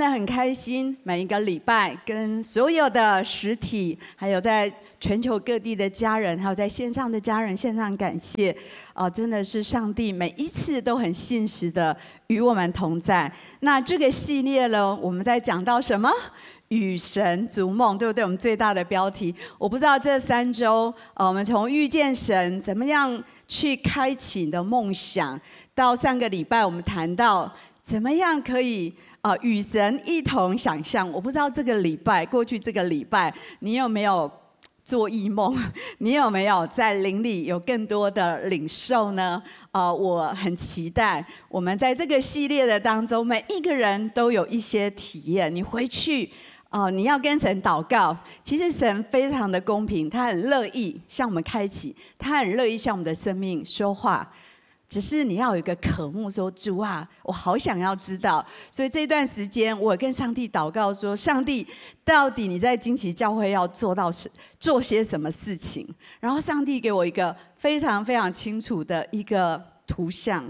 [0.00, 8.56] 的很开心，每一个礼拜跟所有的实体，还有在全球各地的家人，还有在线上的家人，线上感谢。
[8.94, 11.94] 哦，真的是上帝每一次都很信实的
[12.28, 13.30] 与我们同在。
[13.60, 16.10] 那这个系列呢，我们在讲到什么？
[16.68, 18.22] 与神逐梦，对不对？
[18.22, 25.36] 我们最大的标题，我不知道这三周，呃，我们从遇见神，怎么样去开启你的梦想，
[25.74, 31.10] 到上个礼拜我们谈到怎么样可以啊、与神一同想象。
[31.12, 34.30] 我不知道这个礼拜，过去这个礼拜，你有没有
[34.82, 35.56] 做异梦？
[35.98, 39.42] 你有没有在灵里有更多的领受呢？
[39.72, 45.54] 啊、我很期待我们在这个系列的当中，每一个人都有一些体验。
[45.54, 46.30] 你回去。
[46.72, 48.16] 哦，你要跟神祷告。
[48.44, 54.32] 其实神非常的公平，他很乐意向我们开启，他很乐意向我们的生命说话。
[54.90, 58.44] 只是你要有一个渴慕，说主啊，我好想要知道。
[58.72, 61.64] 所以这段时间，我跟上帝祷告说：上帝，
[62.04, 65.88] 到底你在惊奇教会要做到什做些什么事情？
[66.18, 70.44] 然后上帝给我一个非常非常清楚的一个图像。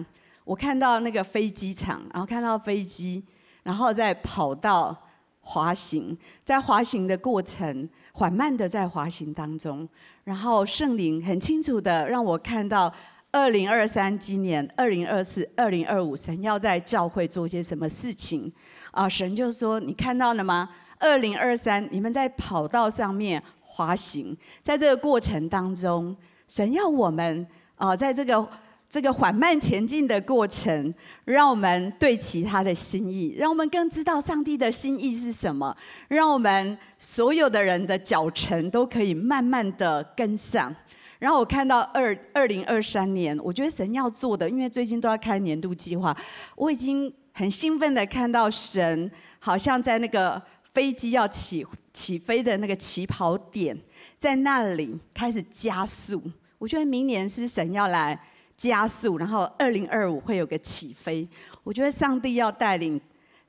[0.44, 3.22] 我看到那个飞机场，然后看到飞机，
[3.62, 4.96] 然后再跑到。
[5.42, 9.88] 滑行，在滑行的过程，缓慢的在滑行当中，
[10.22, 12.92] 然后圣灵很清楚的让我看到，
[13.33, 18.53] 二零二三今年、二零二四、二零二五，神要在教会做些什么事情
[18.91, 19.09] 啊？
[19.09, 20.69] 神就说：“你看到了吗？
[20.98, 26.17] 二零二三，你们在跑道上面滑行，在这个过程当中，
[26.48, 28.48] 神要我们啊，在这个。”
[28.91, 30.92] 这个缓慢前进的过程，
[31.25, 35.73] 让我们对齐他的心意，让我们更知道上帝的心意是什么，
[36.08, 40.75] 让我们所有的人的脚程都可以慢慢的跟上。
[41.20, 46.16] 然后我看到二二零二三年，我觉得神要做的，因为最近都要开年度计划，
[46.56, 50.42] 我已经很兴奋的看到神好像在那个
[50.74, 53.78] 飞机要起起飞的那个起跑点，
[54.18, 56.20] 在那里开始加速。
[56.58, 58.20] 我觉得明年是神要来。
[58.61, 61.27] 加速，然后二零二五会有个起飞。
[61.64, 63.00] 我觉得上帝要带领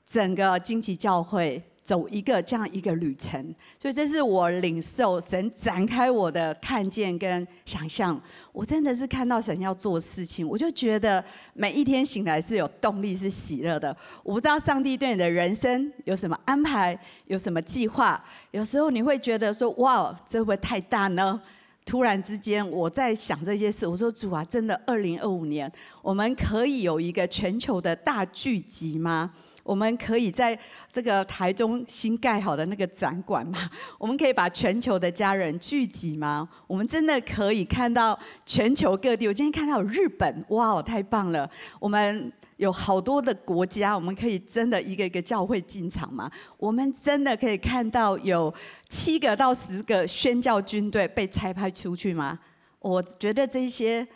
[0.07, 3.44] 整个惊奇教会走一个这样一个旅程，
[3.80, 8.19] 所以这是我领受神展开我的看见跟想象。
[8.52, 13.96] 我真的是看到神要做事情，我就觉得每一天醒来是有动力、是喜乐的。
[14.24, 18.24] 我不知道上帝对你的人生有什么安排，有什么计划。
[18.52, 21.41] 有时候你会觉得说：“哇，这会不会太大呢？”
[21.84, 23.88] 突然之间，我在想这些事。
[23.88, 25.70] 我说：“主啊，真的，二零二五年
[26.03, 29.34] 我们可以有一个全球的大聚集吗？
[29.63, 30.57] 我们可以在
[30.91, 33.69] 这个台中新盖好的那个展馆吗？
[33.97, 36.47] 我们可以把全球的家人聚集吗？
[36.67, 39.27] 我们真的可以看到全球各地。
[39.27, 41.49] 我今天看到有日本，哇，太棒了！
[41.79, 46.29] 我们。”有好多的国家，我们可以真的一个一个教会进场吗？
[46.57, 48.53] 我们真的可以看到有
[48.88, 52.38] 七个到十个宣教军队被差派出去吗？
[52.78, 54.07] 我觉得这些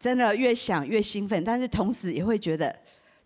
[0.00, 2.74] 真的越想越兴奋，但是同时也会觉得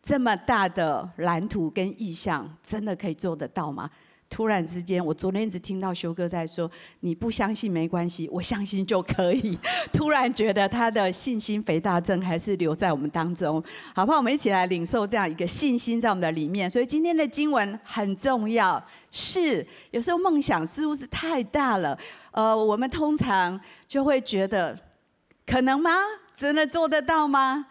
[0.06, 3.90] 这么大的蓝图跟意向，真的可以做得到吗？
[4.30, 9.58] 突然之间，我昨天一直听到修哥在说：“你不相信没关系，我相信就可以。
[9.92, 13.60] ”突然觉得他的信心肥大症还是留在我们当中，
[13.96, 14.18] 好不好？
[14.18, 16.70] 我们一起来领受这样一个信心在我们的里面。
[16.70, 18.80] 所以今天的经文很重要，
[19.10, 21.98] 是有时候梦想似乎是太大了，
[22.30, 24.78] 呃，我们通常就会觉得，
[25.44, 25.90] 可能吗？
[26.36, 27.66] 真的做得到吗？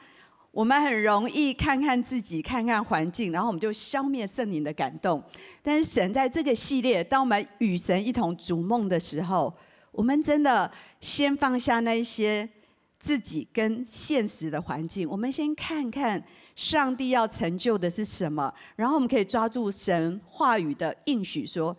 [0.56, 5.22] 我们很容易看看自己，看看环境，然后我们就消灭圣灵的感动。
[5.62, 9.54] 但是神在这个系列，当我们与神一同逐梦的时候，
[9.92, 10.72] 我们真的
[11.02, 12.50] 先放下那些
[12.98, 16.24] 自己跟现实的环境，我们先看看
[16.56, 21.76] 上帝要成就的是什么，然后我们可以抓住神话语的应许说。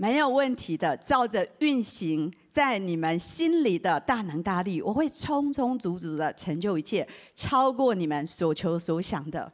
[0.00, 7.04] 没有问题的，照着运行在你们心里的大能大力，我会充充足足的成就一切，
[7.34, 9.52] 超过你们所求所想的。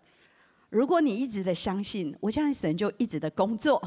[0.68, 3.80] 如果你一直的相信，我相信神就一直的工作；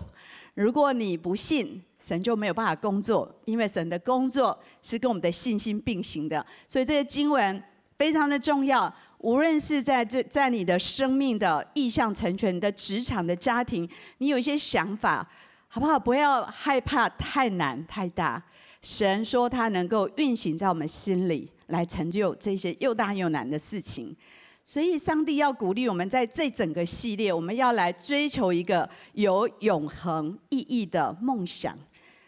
[0.56, 6.44] 如果你不信，神就没有办法工作，因为神的工作是跟我们的信心并行的。
[6.68, 7.64] 所以这些经文
[8.00, 13.88] 非常的重要，无论是在这在你的生命的意向成全、你的职场的家庭，
[14.18, 15.30] 你有一些想法。
[15.68, 16.00] 好不好？
[16.00, 18.42] 不要害怕太难太大。
[18.82, 24.16] 神说他能够运行在我们心里，来成就这些又大又难的事情。
[24.64, 31.78] 所以，上帝要鼓励我们，在这整个系列，我们要来追求一个有永恒意义的梦想。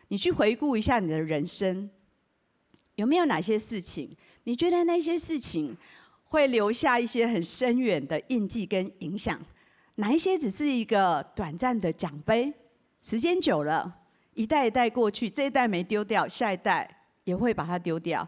[0.07, 1.89] 你去回顾一下你的人生，
[2.95, 4.09] 有没有哪些事情？
[4.45, 5.75] 你觉得那些事情
[6.25, 9.39] 会留下一些很深远的印记跟影响？
[9.95, 12.53] 哪一些只是一个短暂的奖杯？
[13.01, 13.93] 时间久了，
[14.33, 16.89] 一代一代过去，这一代没丢掉，下一代
[17.23, 18.27] 也会把它丢掉。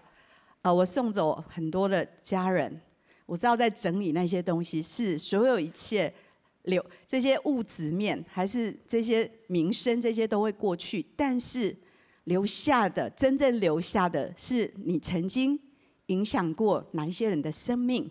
[0.61, 2.81] 呃，我送走很多的家人，
[3.25, 6.13] 我知道在整理那些东西，是所有一切
[6.63, 11.05] 留这些物质面，还是这些名声，这些都会过去。
[11.15, 11.75] 但是
[12.25, 15.59] 留下的，真正留下的是你曾经
[16.07, 18.09] 影响过哪一些人的生命。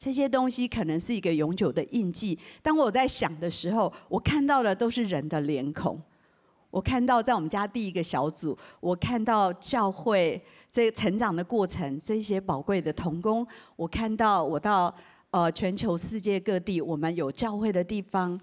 [0.00, 2.36] 这些东西可能是一个永久的印记。
[2.62, 6.00] 当我在想的时候，我看到的都是人的脸孔。
[6.70, 13.46] 我看到在我们家第一个小组，我看到教会这个成长的过程，这些宝贵的童工。
[13.76, 14.94] 我看到我到
[15.32, 18.40] 呃全球世界各地，我们有教会的地方，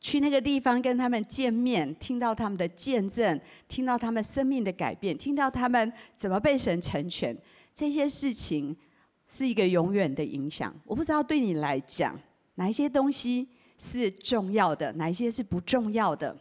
[0.00, 7.36] 去那个地方跟他们见面，听到他们的见证，听到他们生命的改变，听到他们怎么被神成全，
[7.74, 8.74] 这些事情。
[9.36, 10.72] 是一个永远的影响。
[10.84, 12.16] 我不知道对你来讲，
[12.54, 16.36] 哪一些东西是重要的，哪一些是不重要的。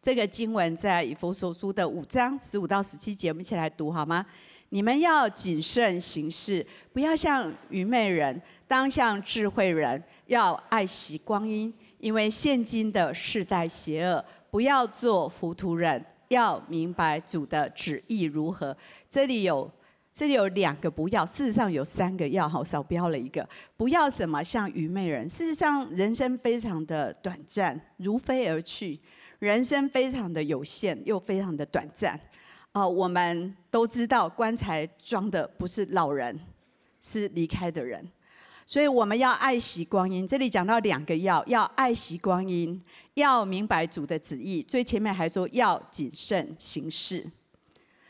[0.00, 4.24] 这个经文在以弗所书的五章十五到十七节，我们一起来读好吗？
[4.70, 14.24] 你们要谨慎行事，不要像愚昧人，当像智慧人，要爱惜光阴，因为现今的世代邪恶。
[14.50, 18.74] 不要做糊涂人，要明白主的旨意如何。
[19.10, 19.70] 这里有。
[20.14, 23.46] 这里有两个不要，事实上有三个要，好，少标了一个。
[23.76, 25.28] 不要什么像愚昧人。
[25.28, 29.00] 事实上，人生非常的短暂，如飞而去。
[29.40, 32.18] 人生非常的有限，又非常的短暂。
[32.70, 36.38] 啊，我们都知道，棺材装的不是老人，
[37.00, 38.08] 是离开的人。
[38.64, 40.24] 所以我们要爱惜光阴。
[40.24, 42.80] 这里讲到两个要，要爱惜光阴，
[43.14, 44.62] 要明白主的旨意。
[44.62, 47.28] 最前面还说要谨慎行事。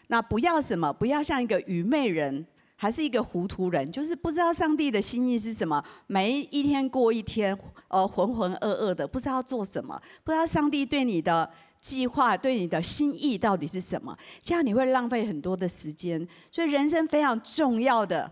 [0.09, 0.93] 那不要什么？
[0.93, 2.47] 不要像一个愚昧人，
[2.77, 5.83] 还是一个糊涂人，就是不知道上帝的心意是什么。
[6.07, 7.57] 每一天过一天，
[7.89, 11.49] 呃，浑浑噩噩的，不知道做什么，不知道上帝对你的
[11.81, 14.17] 计划、对你的心意到底是什么。
[14.43, 16.27] 这样你会浪费很多的时间。
[16.51, 18.31] 所以人生非常重要的，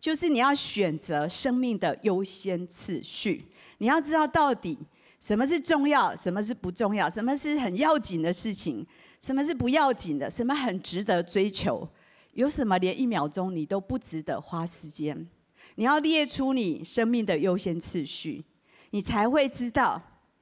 [0.00, 3.48] 就是你要选择生命的优先次序。
[3.78, 4.78] 你要知道到底
[5.20, 8.86] 什么是重要，什么是不重要，什么是很要紧的事情。
[9.20, 10.30] 什么是不要紧的？
[10.30, 11.88] 什么很值得追求？
[12.32, 15.26] 有什么连一秒钟你都不值得花时间？
[15.74, 18.44] 你要列出你生命的优先次序，
[18.90, 20.00] 你才会知道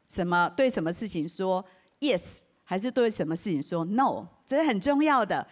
[0.09, 1.65] 什么对什么事情说
[2.01, 4.27] yes，还是对什么事情说 no。
[4.47, 5.47] 这是很重要的。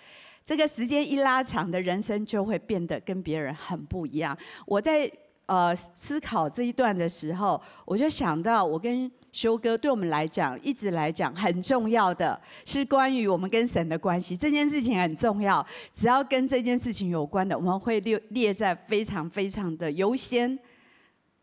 [0.45, 4.37] 这个时间一拉长，的人生就会变得跟别人很不一样。
[4.67, 5.11] 我在。
[5.53, 14.35] 呃，思考这一段的时候，我就想到，我跟修哥对我们来讲，一直来讲很重要的是关于我们跟神的关系。
[14.35, 15.63] 这件事情很重要，
[15.93, 20.59] 只要跟这件事情有关的，我们会列列在非常非常的优先。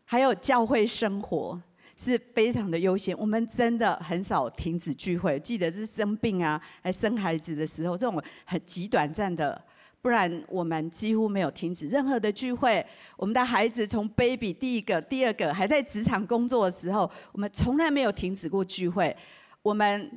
[0.04, 1.62] 还有教会生活
[1.96, 5.38] 是非常的优先，我们真的很少停止聚会。
[5.38, 9.64] 记得是生病啊，还生孩子的时候，这种很极短暂的。
[10.02, 12.84] 不然我们几乎没有停止任何的聚会。
[13.16, 19.14] 我们的孩子从 baby 第一个、第二个还在职场工作的时候，我们从来没有停止过聚会。
[19.62, 20.10] 我们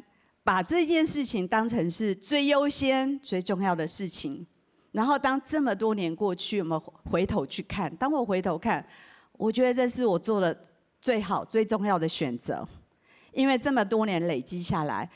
[0.44, 4.46] 把这件事情当成是最优先、最重要的事情。
[4.94, 8.86] 然后当这么多年过去，我们回头去看，当我回头看，
[9.34, 10.58] 我觉得这是我做的
[11.02, 12.66] 最好、最重要的选择，
[13.34, 15.10] 因为这么多年累积下来。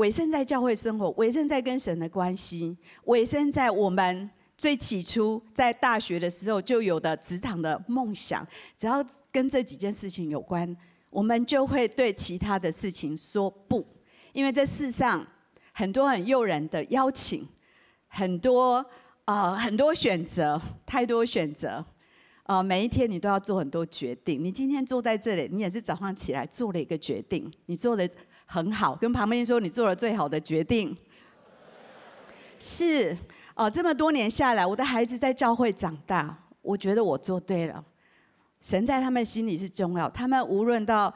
[0.00, 8.46] 委身在教会生活，委身在跟神的关系，委身在我们最起初在大学的时候就有的职场的梦想。
[8.78, 10.74] 只要跟这几件事情有关，
[11.10, 13.86] 我们就会对其他的事情说不，
[14.32, 15.22] 因为这世上
[15.74, 17.46] 很多很诱人的邀请，
[18.08, 18.76] 很多
[19.26, 21.84] 啊、呃、很多选择，太多选择
[22.44, 24.42] 啊、每一天你都要做很多决定。
[24.42, 28.08] 你今天坐在这里，你也是早上起来做了一个决定，你做了。
[28.52, 30.96] 很好，跟旁边说你做了最好的决定。
[32.58, 33.16] 是
[33.54, 37.84] 哦，这么多年下来，我的孩子在教会长大，我觉得我做对了。
[38.60, 41.14] 神在他们心里是重要，他们无论到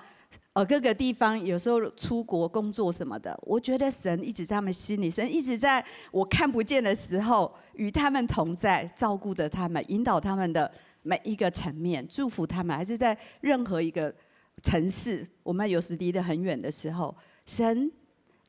[0.52, 10.70] 呃各个地方，有时候出国工作什么的，我觉得神一直在他们心里，神一直在我看不见的时候与他们同在，照顾着他们，引导他们的
[11.02, 14.14] 每一个层面，祝福他们，还是在任何一个。
[14.62, 17.14] 城市，我们有时离得很远的时候，
[17.46, 17.90] 神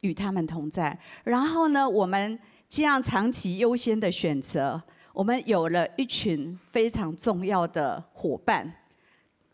[0.01, 0.97] 与他们同在。
[1.23, 4.81] 然后呢，我们这样长期优先的选择，
[5.13, 8.73] 我们有了一群非常重要的伙伴，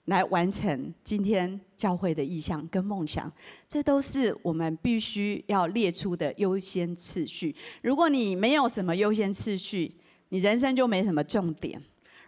[0.06, 3.32] 来完成今天教会的意向跟梦想。
[3.68, 7.56] 这都是我们必须要列出的优先次序。
[7.82, 9.96] 如果你没有什么优先次序，
[10.30, 11.82] 你人生就没什么重点。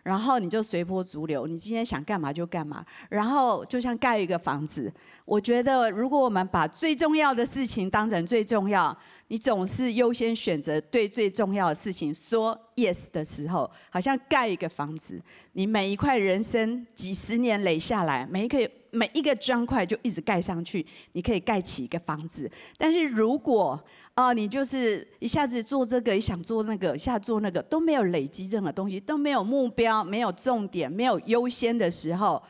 [0.03, 2.85] 然后你就随波逐流，你今天想干嘛就干嘛。
[3.09, 4.93] 然后就像盖一个房子，
[5.25, 8.95] 我觉得如果我们把最重要的事情当成最重要，
[9.29, 15.19] 你总是优先选择对最重要的事情说 yes 的时候，好像盖一个房子，
[15.53, 22.49] 你每一块人生几十年累下来，每一个每一个砖块就一直盖上去，你可以盖起一个房子。
[22.77, 23.83] 但是如果
[24.13, 32.41] 啊，你就是一下子做这个，一想做那个，一下做那个，都没有累积任何东西，都没有目标，没有重点，没有优先的时候，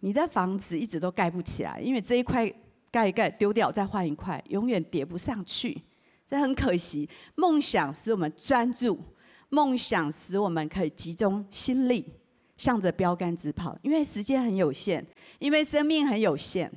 [0.00, 2.52] 你的房子一直都盖不起来，因为这一块
[2.90, 5.80] 盖一盖丢掉，再换一块，永远叠不上去，
[6.28, 7.08] 这很可惜。
[7.34, 9.00] 梦想使我们专注，
[9.48, 12.12] 梦想使我们可以集中心力，
[12.56, 15.04] 向着标杆直跑，因为时间很有限，
[15.38, 16.70] 因为生命很有限。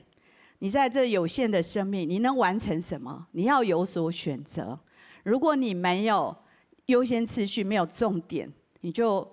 [0.59, 3.27] 你在这有限的生命，你能完成什么？
[3.31, 4.77] 你要有所选择。
[5.23, 6.35] 如果你没有
[6.87, 9.25] 优先次序，没有重点，你就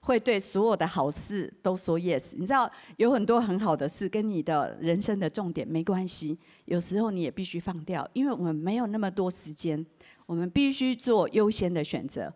[0.00, 2.32] 会对所有的好事都说 yes。
[2.36, 9.84] 你知道有很多很好的事跟你的人生的重点没关系，有时候你也必须放掉，因为我们没有那么多时间，
[10.26, 12.32] 我们必须做优先的选择。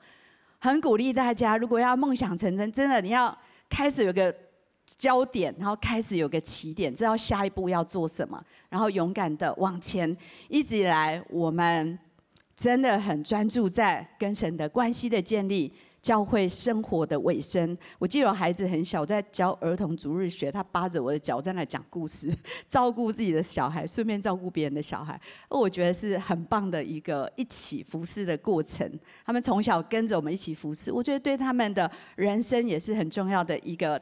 [0.60, 3.36] 很鼓励大家，如果要梦想成真，真的你要
[3.68, 4.34] 开始有个。
[4.96, 10.16] 焦点，然后开始有个起点，知道下一步要做什么，然后勇敢的往前。
[10.48, 11.96] 一直以来，我们
[12.56, 15.72] 真的很专注在跟神的关系的建立、
[16.08, 17.76] 教会生活的尾声。
[17.98, 22.34] 我记得我孩子很小，在教儿童逐日学，他扒着我的脚在那讲故事，
[22.66, 25.20] 照顾自己的小孩，顺便照顾别人的小孩。
[25.50, 28.90] 我觉得是很棒的一个一起服侍的过程。
[29.22, 34.00] 他们从小跟着我们一起服侍，我觉得对他们的人生也是很重要的一个。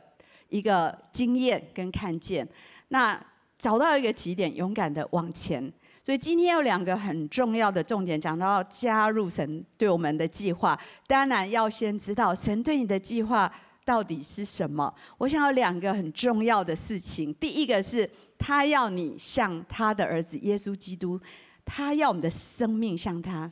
[0.48, 2.48] 一个经验跟看见，
[2.86, 3.20] 那
[3.58, 5.60] 找到一个起点，勇敢的往前。
[6.06, 10.78] 所以今天有两个很重要的重点，讲到加入神对我们的计划。
[11.08, 13.52] 当然要先知道神对你的计划
[13.84, 14.94] 到底是什么。
[15.18, 17.34] 我想有两个很重要的事情。
[17.34, 18.08] 第一个是
[18.38, 21.20] 他要你像他的儿子耶稣基督，
[21.64, 23.50] 他要我们的生命像他。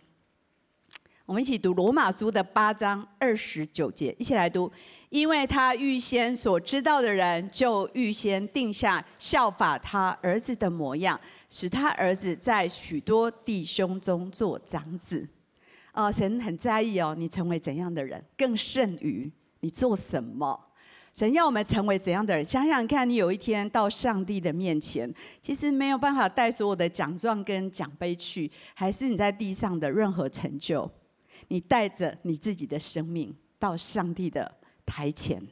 [1.26, 4.71] 我们一起读罗马书的八章二十九节，一起来读。
[5.09, 15.26] 因为他预先所知道的人，就预先定下效法他儿子的模样，使他儿子在许多弟兄中做长子。
[15.95, 20.61] 哦，神很在意哦，你成为怎样的人，更胜于你做什么。
[21.14, 22.45] 神要我们成为怎样的人？
[22.45, 30.90] 想想看，你有一天到上帝的面前，其实没有办法带所有的奖状跟奖杯去，还是你在地上的任何成就，
[31.48, 34.50] 你带着你自己的生命到上帝的。
[34.86, 35.42] 台前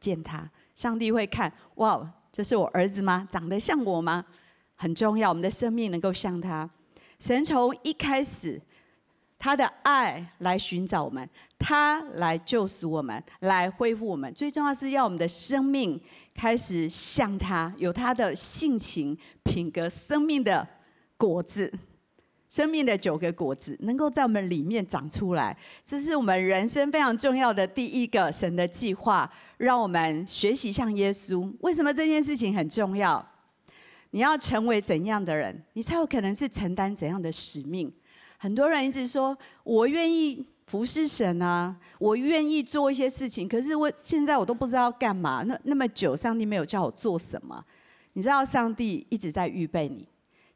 [0.00, 3.24] 见他，上帝会看，哇，这是我儿子吗？
[3.30, 4.24] 长得像我吗？
[4.74, 6.68] 很重要，我们的生命能够像他。
[7.20, 8.60] 神从一开始，
[9.38, 14.34] 他的爱来寻找我们，他来救赎我们，来恢复我们。
[14.34, 16.02] 最重要是要我们的生命
[16.34, 20.66] 开始像他，有他的性情、品格、生命的
[21.16, 21.72] 果子。
[22.50, 31.50] 生命的九个果子能够在我们里面长出来，这是我们人生非常重要的第一个神的计划，让我们学习像耶稣。
[31.60, 33.24] 为什么这件事情很重要？
[34.10, 37.90] 你要成为怎样的人，你才有可能是承担怎样的使命。
[38.36, 45.44] 很多人一直说，我愿意服侍神啊，我愿意做一些事情，可是我现在我都不知道要干嘛。
[45.44, 47.64] 那那么久，上帝没有叫我做什么？
[48.14, 50.04] 你知道，上帝一直在预备你。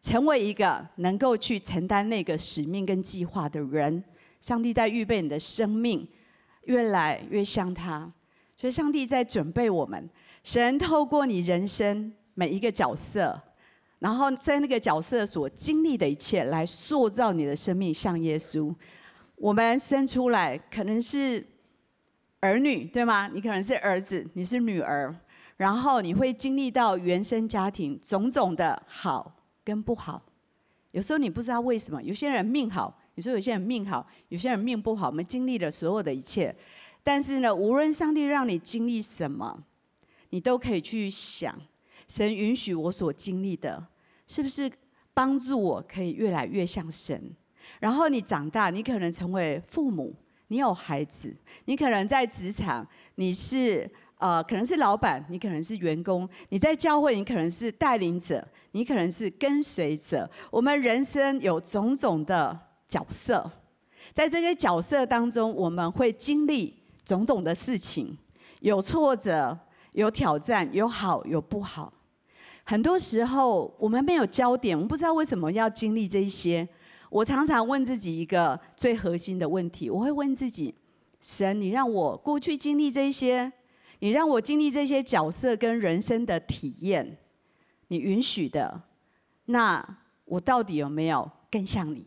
[0.05, 4.05] 成为一个能够去承担那个使命跟计划的人，
[4.39, 6.07] 上帝在预备你的生命，
[6.65, 8.01] 越来越像他。
[8.55, 10.07] 所以，上帝在准备我们。
[10.43, 13.41] 神透过你人生每一个角色，
[13.99, 18.75] 然后在那个角色所经历的一切，来塑造你的生命像耶稣。
[19.37, 21.43] 我们生出来可能是
[22.41, 23.27] 儿女，对吗？
[23.33, 25.17] 你可能是儿子，你是女儿，
[25.57, 29.35] 然后你会经历到原生家庭种种的好。
[29.65, 30.23] 跟不好，
[30.91, 32.03] 有时候你不知道为什么。
[32.03, 35.07] 有些人命好，你说有些人命好，有些人命不好。
[35.07, 36.55] 我们经历了所有的一切，
[37.03, 39.65] 但是呢，无论上帝让你经历什么，
[40.29, 41.59] 你都可以去想，
[42.07, 43.85] 神允许我所经历的，
[44.29, 44.71] 是不是
[45.15, 47.35] 帮助我可以越来越像神？
[47.81, 50.15] 然后你长大，你可能成为父母，
[50.49, 53.91] 你有孩子，你可能在职场，你是。
[54.25, 60.27] 呃，可能是老板，你可能是员工；你在教会，你可能是带领者，你可能是跟随者。
[60.51, 63.51] 我们人生有种种的角色，
[64.15, 68.17] 在这个角色当中，我们会经历种种的事情，
[68.61, 69.59] 有挫折，
[69.93, 71.93] 有挑战，有好，有不好。
[72.65, 76.67] 很多时候，我们没有焦点，我们不知道为什么要经历这些。
[77.11, 80.75] 我常常问自己一个最核心的问题，我会问自己。
[81.21, 83.53] 神，你让我过去经历这些，
[84.05, 87.17] 你让我经历这些角色跟人生的体验，
[87.89, 88.79] 你允许的，
[89.47, 89.83] 那
[90.27, 92.07] 我到底有没有更像你？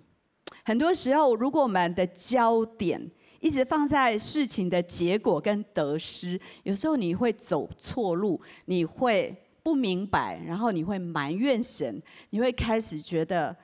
[0.64, 3.02] 很多时候，如果我们的焦点
[3.40, 12.00] 一直放在事情的结果跟得失，有时候你会走错路，你会不明白，然后你会埋怨神，
[12.30, 13.58] 你会开始觉得，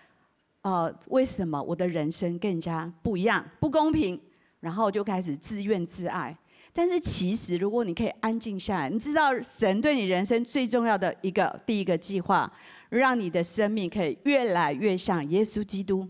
[0.64, 4.20] 呃，为什么我的人生更加不一样，不公平？
[4.60, 6.36] 然后就开始自怨自艾。
[6.76, 12.52] 但是其实，如果你可以安静下来，你知道神对你人生最重要的一个第一个计划，
[12.90, 16.10] 让你的生命可以越来越像耶稣基督。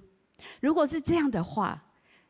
[0.61, 1.83] 如果是这样的话，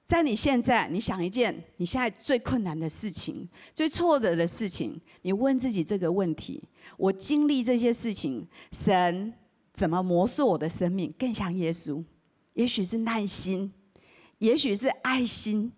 [0.05, 6.61] 在你现在，你想一件你现在最困难的事情、最挫折的事情，你问自己这个问题：
[6.97, 9.31] 我经历这些事情，神
[9.73, 12.03] 怎么磨塑我的生命更像耶稣？
[12.53, 13.71] 也许是耐心，
[14.39, 15.71] 也许是爱心，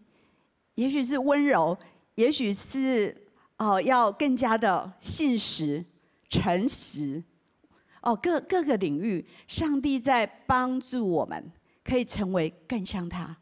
[0.75, 1.77] 也许是温柔，
[2.15, 3.15] 也许是
[3.57, 5.85] 哦要更加的信实、
[6.29, 7.23] 诚实。
[8.01, 11.51] 哦，各各个领域，上帝在帮助我们。
[11.87, 13.37] 可以成为更像他，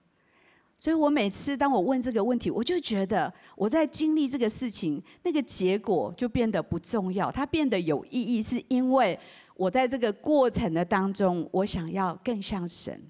[0.78, 9.18] 所以我每次当我问这个问题，我就觉得我在经历这个事情，那个结果就变得不重要，它变得有意义，是因为
[9.56, 13.02] 我在这个过程的当中，我想要更像神。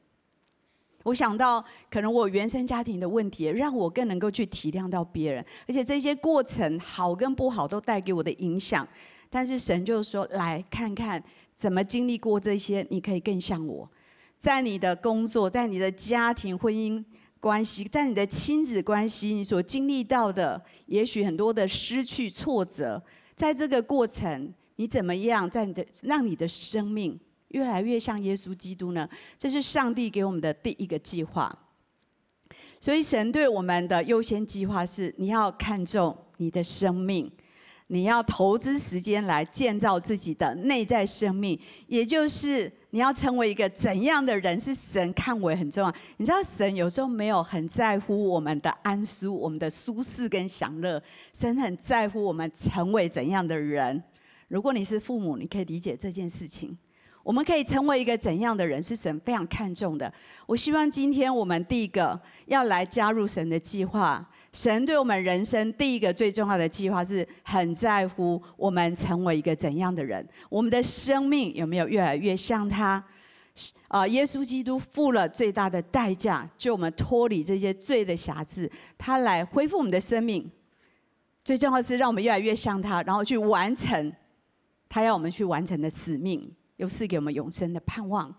[1.03, 8.87] 我想到可能我原生家庭的问题，让我更能够去体谅到别人，而且这些过程好跟不好都带给我的影响，
[9.29, 11.21] 但是神就说：“来看看
[11.55, 13.89] 怎么经历过这些，你可以更像我。”
[14.39, 17.03] 在你的工作，在你的家庭、婚姻
[17.39, 23.01] 关系，在你的亲子关系，你所经历到的，也许很多的失去、挫折，
[23.35, 27.17] 在这个过程，你怎么样在你的让你的生命
[27.53, 29.09] 越来越像耶稣基督呢？
[29.39, 31.57] 这是上帝给我们的第一个计划。
[32.79, 37.31] 所以，神对我们的优先计划是：你要看重你的生命。
[37.87, 45.93] 你要投资时间来建造自己的内在生命，也就是你要成为一个怎样的人，是神看为很重要。
[46.17, 50.99] 你知道，神有时候没有很在乎我们的安舒、我们的舒适跟享乐，
[51.33, 54.01] 神很在乎我们成为怎样的人。
[54.47, 56.75] 如果你是父母，你可以理解这件事情。
[57.23, 60.11] 我们可以成为一个怎样的人，是神非常看重的。
[60.45, 64.29] 我希望今天我们第一个要来加入神的计划。
[64.51, 73.03] 神对我们人生第一个最重要的计划，是很在乎我们成为一个怎样的人，我们的生命有没有越来越像他？
[73.87, 80.47] 啊，耶稣基督付了最大的代价，救我们脱离这些罪的辖制，他来恢复我们的生命。
[81.43, 84.13] 最重要的是让我们越来越像他，然后去完成
[84.87, 88.33] 他要我们去完成的使命，又赐给我们永生的盼望。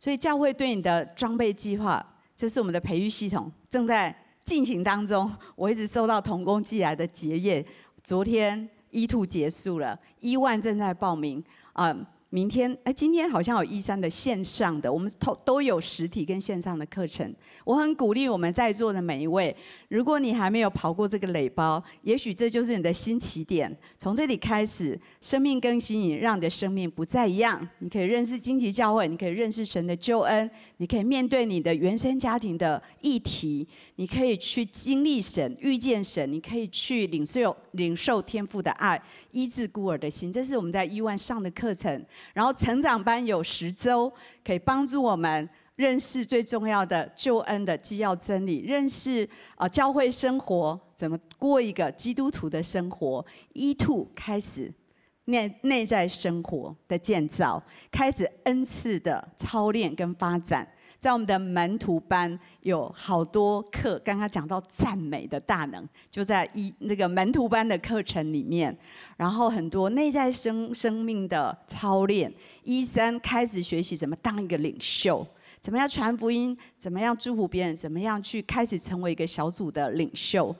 [0.00, 2.04] 所以教会对你的装备计划，
[2.36, 4.14] 这是我们的培育系统正在。
[4.44, 7.62] 进行当中，我一直收到同工寄来的结业。
[8.02, 11.90] 昨天 E2 结束了，E1 正在报名啊。
[11.90, 17.34] 嗯明天哎，今天好像有一三的线上的，我们都都有实体跟线上的课程。
[17.64, 19.56] 我很鼓励我们在座的每一位，
[19.88, 23.74] 如果你还没有跑过这个垒包，也许这就是你的新起点。
[23.98, 27.66] 从这里开始，生命更新你，让你的生命不再一样。
[27.78, 40.30] 你可以认识荆棘教会，你可以认识神的救恩，你可以面对你的原生家庭的议题，你可以去经历神、遇见神，你可以去领受领受天赋的爱，医治孤儿的心。
[40.30, 42.04] 这是我们在 E1 上的课程。
[42.34, 44.12] 然后成长班有十周，
[44.44, 53.24] 可以帮助我们认识最重要的救恩的基要真理，认识啊教会生活怎么过一个基督徒的生活。
[53.54, 54.72] E2 开始
[55.26, 57.62] 内内在生活的建造，
[57.92, 60.66] 开始恩赐的操练跟发展。
[60.98, 68.76] 在我们的门徒班有好多课，刚刚讲到赞美的大能，就在一那个门徒班的课程里面，
[69.16, 72.34] 然后很多内在生生命的操练。
[72.64, 75.24] 一三开始学习怎么当一个领袖，
[75.60, 80.54] 怎么样传福音，怎么样祝福别人，怎么样去开始成为一个小组的领袖。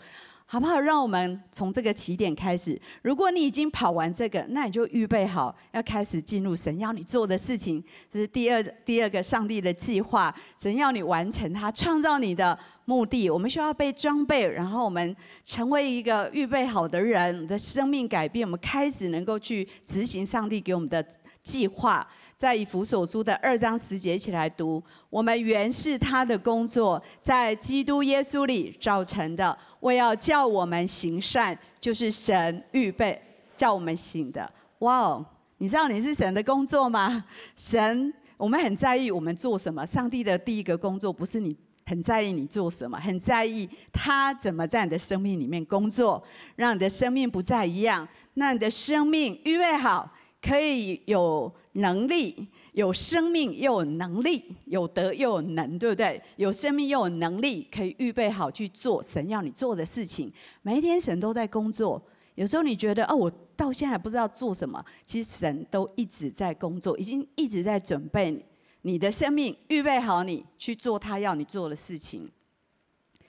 [0.51, 0.81] 好不好？
[0.81, 2.81] 让我们从这个起点开始。
[3.03, 7.85] 如果你已经跑完这个，那你就预备好要开始进入神要你做的事情。
[8.11, 13.29] 这是第二第二个上帝的计划，神要你完成他创造你的目的。
[13.29, 21.07] 我们需要被装备，然后我们成为一个预备好的人，我们的生命改变，我们开始能够去执行上帝给我们的
[21.43, 22.09] 计划。
[22.38, 33.20] 在以弗所书的二章十节一起来读：我们原是他的工作，在基督耶稣里造成的，为要叫我们行善，就是神预备
[33.57, 34.48] 叫我们行的。
[34.79, 35.27] 哇哦！
[35.57, 37.24] 你知道你是神的工作吗？
[37.59, 39.85] 神，我们很在意我们做什么。
[39.85, 46.22] 上帝的第一个工作不是你很在意你做什么，很在意他怎么在你的生命里面工作，
[46.55, 50.09] 让你的生命不再一样，让你的生命预备好，
[50.40, 56.21] 可以有能力、有生命又有能力，有德又有能，对不对？
[56.37, 60.33] 有生命又有能力，可以预备好去做神要你做的事情。
[60.62, 62.01] 每一天神都在工作，
[62.35, 68.45] 有时候你觉得哦，我到现在还不知道做什么，其实神都一直在工作，已经一直在准备你。
[68.83, 72.31] 你的生命预备好，你去做他要你做的事情。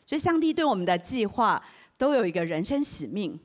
[0.05, 1.61] 所以，上帝对我们的计划
[1.97, 3.37] 都有一个人生使命，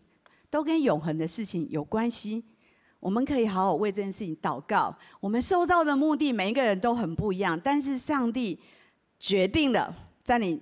[0.50, 2.44] 都跟永恒的事情有关系。
[3.04, 4.96] 我们可以好好为这件事情祷告。
[5.20, 8.58] 我们受造的目的，每一个人都很不一样，但是上帝
[9.20, 10.58] 决定了，在你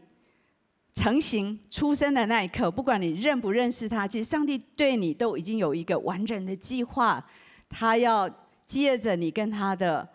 [0.92, 7.24] 成型出生的那一刻，不管你认不认识他，其实上帝对你都已经有一个完整的计划。
[7.68, 8.28] 他要
[8.66, 10.08] 接着你跟他的。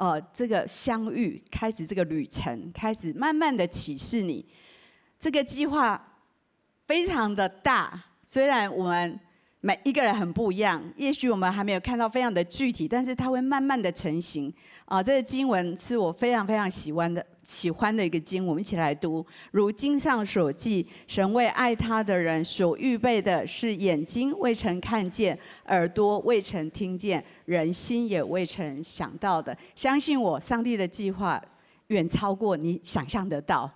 [0.00, 4.46] 呃，这个相遇开始，这个旅程开始，慢慢的启示你，
[5.18, 6.00] 这个计划
[6.86, 8.00] 非常的大。
[8.22, 9.18] 虽然我们
[9.60, 14.52] 每一个人很不一样，也许我们还没有看到非常的具体，但是它会慢慢的成型。
[14.84, 17.24] 啊，这个经文是我非常非常喜欢的。
[17.42, 19.24] 喜欢的一个经，我们一起来读。
[19.52, 29.56] 如经上所记，神为爱他的人所预备的是眼睛未曾看见，耳朵未曾听见，人心也未曾想到的。
[29.74, 31.42] 相信我，上帝的计划
[31.86, 33.68] 远超过你想象得到。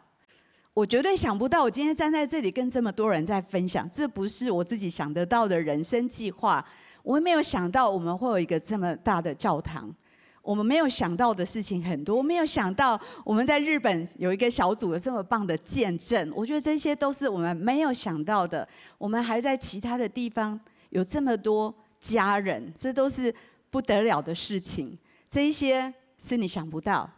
[0.75, 6.65] 我绝对想不到，我今天站在这里跟这么多人在分享，这不是我自己想得到的人生计划。
[7.03, 9.95] 我也没有想到我们会有一个这么大的教堂。
[10.41, 16.33] 我们没有想到的事情很多，没有想到我们在日本有一个小组有这么棒的见证。
[16.35, 18.67] 我觉得这些都是我们没有想到的。
[18.97, 20.59] 我们还在其他的地方
[20.89, 23.33] 有这么多家人，这都是
[23.71, 24.99] 不得了的事情。
[25.29, 27.09] 这一些是你想不到，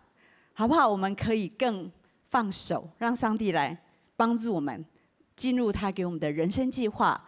[0.53, 0.87] 好不好？
[0.87, 1.91] 我们可以更
[2.35, 3.81] 放手，让上帝来
[4.17, 4.85] 帮助我们
[5.37, 7.25] 进入他给我们的人生计划。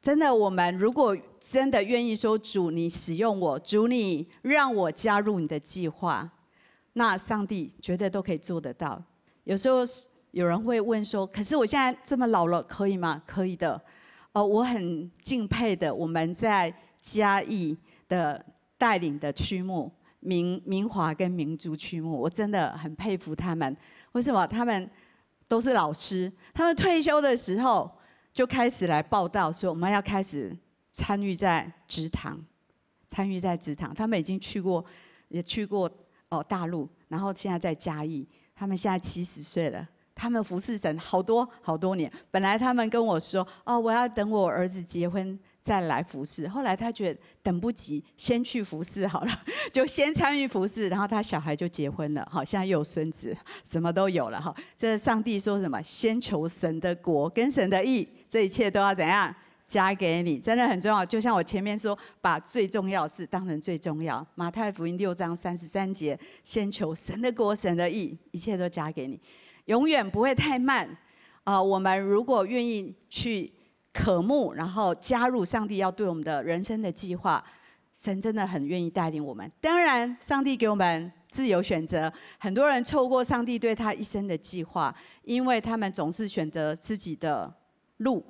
[0.00, 6.30] 真的，我们如果真的愿意说主，你使用我，主你让我加入你的计划，
[6.92, 9.02] 那上帝绝对都可以做得到。
[9.42, 9.78] 有时候
[10.30, 13.82] 有人会问说：“可是我现在这么老了，可以吗？”可以的。
[14.30, 18.46] 哦，我很敬佩的，我们在嘉义的
[18.78, 23.76] 带领的区牧明明华跟明珠区牧，我真的很佩服他们。
[24.14, 24.44] 为什么？
[24.46, 24.90] 他们
[25.46, 27.88] 都是老师，他们退休的时候。
[28.34, 30.52] 就开始来报道，说我们要开始
[30.92, 32.36] 参与在职堂，
[33.08, 33.94] 参与在职堂。
[33.94, 34.84] 他们已经去过，
[35.28, 35.88] 也去过
[36.30, 38.28] 哦大陆，然后现在在嘉义。
[38.52, 42.12] 他们现在七十岁了，他们服侍神好多好多年。
[42.28, 46.46] 本来他们跟我说，哦，我要等我儿子结婚再来服侍。
[46.46, 52.28] 后来他觉得等不及，先去服侍好了， 就先参与服侍，然后他小孩就结婚了。
[52.30, 54.54] 好，现在又有孙子，什么都有了哈。
[54.76, 55.80] 这是上帝说什么？
[55.80, 58.06] 先求神的国跟神的意。
[58.28, 59.34] 这一切都要怎样
[59.66, 60.38] 加给你？
[60.38, 61.02] 真的很重要。
[61.06, 64.24] 就像我前面说，把最重要事当成最重要。
[64.34, 69.18] 马太福音六章三十三节，先求神的国、神的意，一切都加给你，
[69.64, 70.86] 永远不会太慢。
[71.44, 73.50] 啊、我们如果愿意去
[73.94, 77.42] 渴慕，然后加入上帝要对我们的人生的计划，
[77.96, 79.50] 神真的很愿意带领我们。
[79.62, 82.12] 当然，上帝给我们自由选择。
[82.38, 87.50] 很多人错过上帝对他一生的计划，因为他们总是选择自己的。
[87.98, 88.26] 路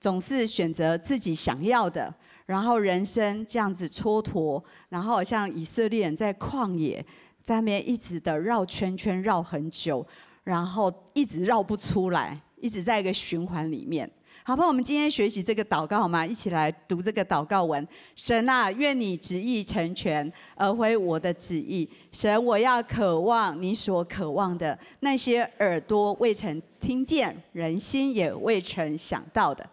[0.00, 2.12] 总是选择自己想要的，
[2.46, 7.04] 然后人生这样子蹉跎，然后像以色列人在旷野，
[7.42, 10.04] 在那边一直的绕圈圈绕很久，
[10.44, 14.10] 然后一直绕不出来，一直在一个循环里面。
[14.46, 14.68] 好不好？
[14.68, 16.24] 我们今天学习这个祷告好吗？
[16.24, 17.84] 一起来读这个祷告文。
[18.14, 21.90] 神啊，愿你旨意成全，而非我的旨意。
[22.12, 29.68] 神，我要渴望你所渴望的那些耳朵未曾听见，人心也未曾想到的。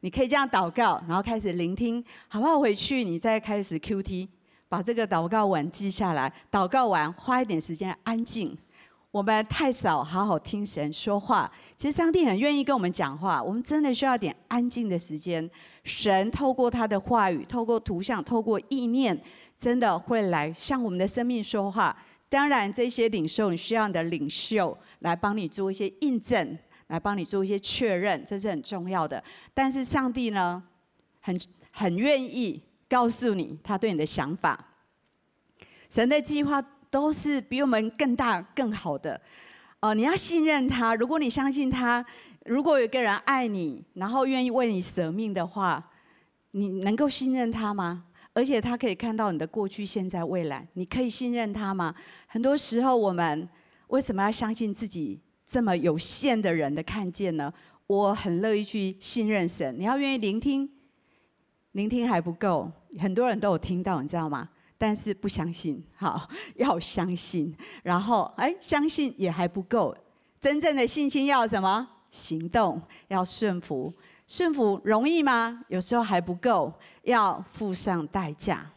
[0.00, 2.60] 你可以这样祷告，然后开始聆听，好不好？
[2.60, 4.28] 回去你再开始 QT，
[4.68, 6.30] 把这个祷告文记下来。
[6.52, 8.54] 祷告完，花一点时间安静。
[9.10, 15.50] 我们太少好好听神说话，其实上帝很愿意跟我们讲话，我们真的需要点安静的时间。
[15.82, 19.18] 神透过他的话语，透过图像，透过意念，
[19.56, 21.96] 真的会来向我们的生命说话。
[22.28, 29.24] 当然，这些领袖你需要你的领袖来帮你做一些印证，来帮你做一些确认，这是很重要的。
[29.54, 30.62] 但是上帝呢，
[31.20, 31.40] 很
[31.72, 34.62] 很愿意告诉你他对你的想法，
[35.88, 36.62] 神的计划。
[36.90, 39.14] 都是比我们更大、更好的，
[39.80, 40.94] 哦、呃，你要信任他。
[40.94, 42.04] 如果你相信他，
[42.44, 45.90] 如果有个人爱你，然后愿意为你舍命的话，
[46.52, 48.04] 你能够信任他吗？
[48.32, 51.94] 而且他可以看到你的过去、现在、未来，你可以信任他吗？
[52.26, 53.48] 很多时候，我们
[53.88, 57.52] 为什么要相信自己这么有限的人的看见呢？
[57.86, 59.74] 我很乐意去信任神。
[59.78, 60.68] 你要愿意聆听，
[61.72, 64.48] 聆听还不够，很多人都有听到，你知道吗？
[64.78, 67.52] 但是不相信，好， 要相信。
[67.82, 69.94] 然后，哎，相信也还不够，
[70.40, 71.86] 真正的信心要什么？
[72.10, 73.92] 行动，要顺服。
[74.26, 75.64] 顺服容易吗？
[75.68, 78.70] 有时候还不够，要付上代价。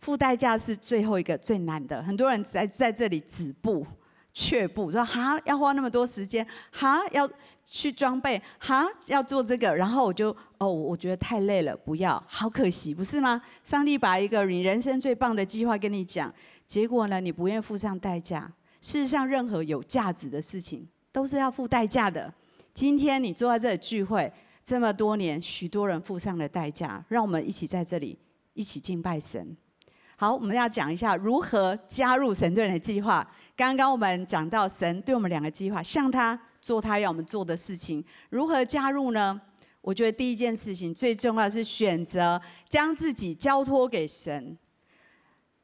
[0.00, 2.02] 付代价是最后一个最难的。
[2.02, 3.84] 很多人在在这里止步、
[4.32, 7.28] 却步，说哈要花那么多时间，哈要
[7.64, 13.40] 去装备，哈要做这个，然后我就哦，我觉得太累了，不要，好可惜，不是吗？
[13.62, 16.32] 上帝把一个你人生最棒的计划跟你讲，
[16.66, 18.50] 结果呢，你不愿付上代价。
[18.80, 22.32] 事实上，任何有价值的事情都是要付代价的。
[22.72, 24.32] 今天你坐在这里聚会。
[24.64, 28.18] 这么多年，许多人付上了代价，让我们一起在这里
[28.52, 29.56] 一起敬拜神。
[30.14, 33.26] 好，我们要讲一下如何加入神对人的计划。
[33.58, 39.40] 刚刚我们讲到神对我们两个计划，向他做他要我们做的事情，如何加入呢？
[39.80, 44.56] 我觉得第一件事情最重要是选择将自己交托给神。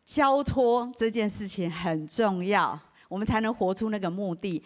[0.04, 2.76] 交托这件事情很重要，
[3.08, 4.60] 我们才能活出那个目的。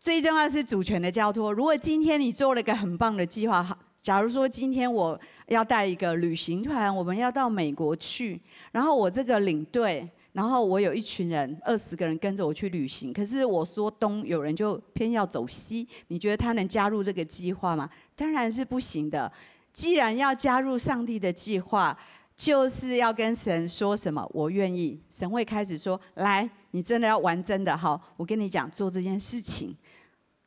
[0.00, 1.52] 最重要是主权的交托。
[1.52, 8.40] 如果今天你做了一个很棒的计划，假如说今天我要带一个旅行团，我们要到美国去，
[8.72, 13.12] 然后我这个领队，然后我有一群人，二十个人跟着我去旅行。
[13.12, 17.88] 可是我说东，有人就偏要走西，你觉得他能加入这个计划吗？
[18.14, 19.32] 当然是不行的。
[19.72, 21.96] 既然要加入上帝的计划，
[22.36, 24.28] 就是要跟神说什么？
[24.34, 25.00] 我愿意。
[25.08, 27.76] 神会开始说：来，你真的要玩真的？
[27.76, 29.74] 好，我跟你讲，做这件事情。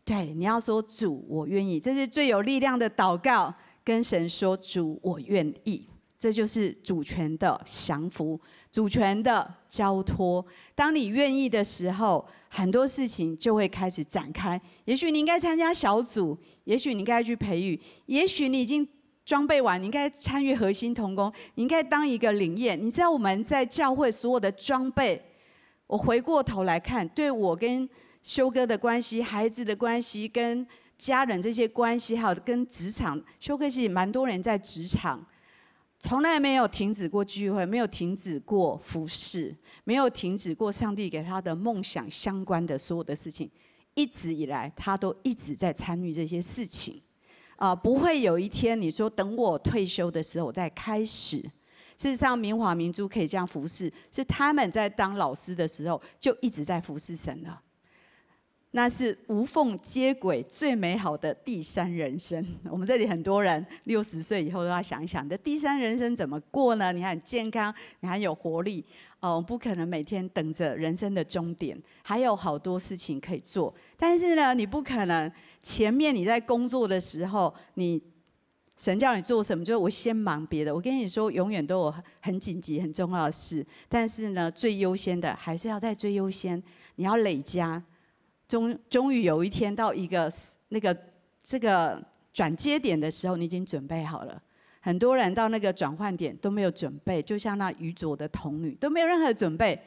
[0.04, 3.54] 对，你要说主，我愿意，这是最有力量的祷告。
[3.86, 5.88] 跟神说主，我愿意，
[6.18, 8.40] 这就是主权的降服，
[8.72, 10.46] 主权的交托。
[10.74, 14.60] 当你愿意的时候，很多事情就会开始展开。
[14.86, 18.88] 也许你应该参加小组，也许你应该去培育，也许你已经
[19.26, 22.76] 装备完，你应该参与核心同工，你应该当一个领业。
[22.76, 25.22] 你知道我们在教会所有的装备，
[25.86, 27.88] 我回过头来看，对我跟。
[28.24, 35.26] 修哥的关系、孩子的关系、跟家人这些关系，还有跟职场，修哥其实蛮多人在职场，
[36.00, 43.50] 从来没有停止过聚会，没有停止过服侍，没有停止过上帝给他的梦想相关的所有的事情，
[43.96, 47.02] 一直以来他都一直在参与这些事情，
[47.56, 51.38] 啊，不会有一天你说等我退休的时候再开始。
[51.98, 57.60] 事实上，明华明珠可以这样服侍，是他们在当老师的时候就一直在服侍神了。
[58.72, 62.46] 那是无缝接轨最美好的第三人生。
[62.70, 66.92] 我们这里很多人六十岁以后都要想一想，你的第三人生怎么过呢？
[66.92, 68.84] 你很健康，你还有活力，
[69.22, 73.74] 哦，不可能每天等着人生的终点，还有好多事情可以做。
[73.96, 75.32] 但是呢，你不可能
[75.64, 78.00] 前面你在工作的时候，你
[78.76, 80.76] 神叫你做什么，就是我先忙别的。
[80.76, 83.66] 我跟你说，永远都有很紧急、很重要的事。
[83.88, 86.62] 但是呢，最优先的还是要在最优先，
[86.98, 87.82] 你要累加。
[88.48, 90.32] 终终于有一天到一个
[90.70, 90.98] 那个
[91.44, 92.02] 这个
[92.34, 94.42] 转接点的时候，你已经准备好了。
[94.80, 99.78] 很多人到那个转换点都没有准备，就像那愚拙的童女都没有任何准备，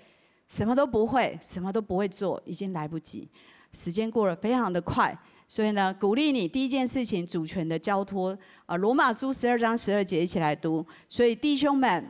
[0.48, 3.26] 什么都不会，什么都不会做，已经来不及。
[3.72, 5.16] 时间过得非常的快，
[5.48, 10.84] 所以呢，鼓励你第一件事情主权的交托啊，罗马书十二章十二节一起来读。
[11.08, 12.04] 所以弟兄们。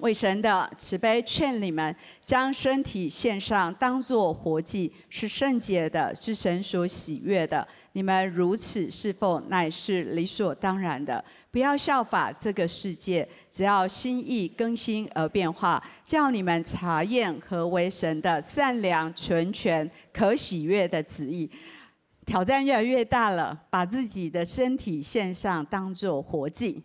[0.00, 7.66] 为神的慈悲劝你们，将身体献上，当作活祭，是圣洁的，是神所喜悦的。
[7.92, 11.24] 你们如此侍奉，乃是理所当然的。
[11.50, 21.50] 不要效法这个世界，只要心意更新而变化，叫你们查验何为神的善良、纯全、可喜悦的旨意。
[22.26, 26.82] 挑战越来越大了，把自己的身体献上，当作活祭。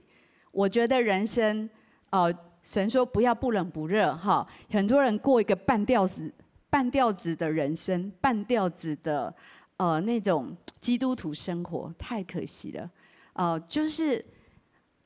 [0.52, 1.70] 我觉得人生，
[2.12, 6.32] 哦、神说不要不冷不热哈，很多人过一个半吊子、
[6.70, 9.34] 半吊子的人生，半吊子的
[9.78, 12.90] 呃那种基督徒生活，太可惜了。
[13.34, 14.24] 呃，就是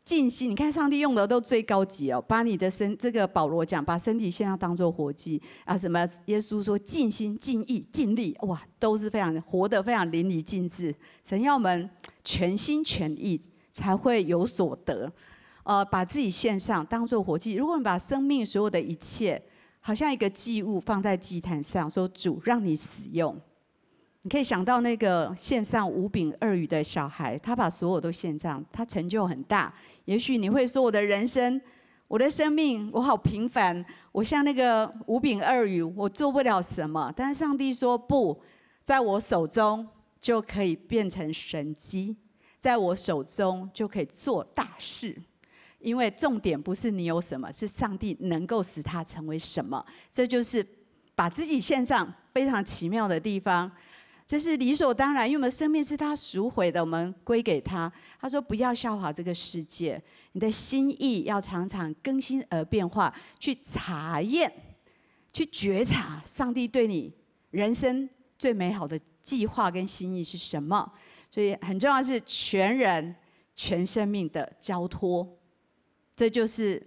[0.03, 10.93] 尽心，你看上帝用的都最高级哦，把你的身这个保罗讲，把身体现在当做活祭啊，什么耶稣说尽心尽意尽力，哇，都是非常活得非常淋漓尽致。
[11.23, 11.89] 神要我们
[12.23, 13.39] 全心全意
[13.71, 15.11] 才会有所得。
[15.65, 17.53] 呃，把自己献上，当做活祭。
[17.55, 19.41] 如果你把生命所有的一切，
[19.81, 23.35] 好像一个祭物放在祭坛上，说主让你使用，
[24.21, 29.73] 你可以想到那个献上五饼二鱼的小孩，他把所有都献上，他成就很大。
[30.05, 31.59] 也许你会说，我的人生，
[32.07, 37.11] 我的生命，我好平凡，我像那个五饼二鱼，我做不了什么。
[37.15, 38.39] 但是上帝说不，
[38.83, 39.87] 在我手中
[40.21, 42.15] 就可以变成神迹，
[42.59, 45.19] 在我手中就可以做大事。
[45.85, 49.85] 因为重点不是你有什么，是上帝能够使他成为什么。
[50.11, 50.65] 这就是
[51.13, 53.71] 把自己献上非常奇妙的地方。
[54.25, 57.91] 这是理所当然，因为我们生命是他赎回的，我们归给他。
[58.19, 64.51] 他说：“不要效法这个世界，你的心意要常常更新而变化，去查验，
[65.31, 67.13] 去觉察上帝对你
[67.51, 70.91] 人生最美好的计划跟心意是什么。
[71.29, 73.15] 所以很重要的是全人
[73.55, 75.37] 全生命的交托，
[76.15, 76.81] 这就是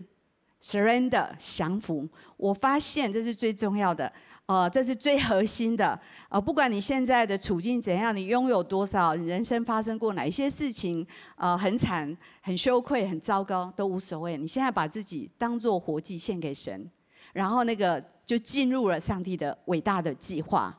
[0.63, 2.09] surrender 降服。
[2.37, 4.13] 我发现这是最重要的。”
[4.49, 6.01] 哦，这是最核心的。
[6.31, 14.39] 呃，不管你现在的处境怎样，你拥有多少，你人生发生过哪一些事情，呃，很惨、很羞愧、很糟糕，都无所谓。
[14.39, 16.91] 你现在把自己当做活祭献给神，
[17.35, 20.75] 然后那个就进入了上帝的伟大的计划。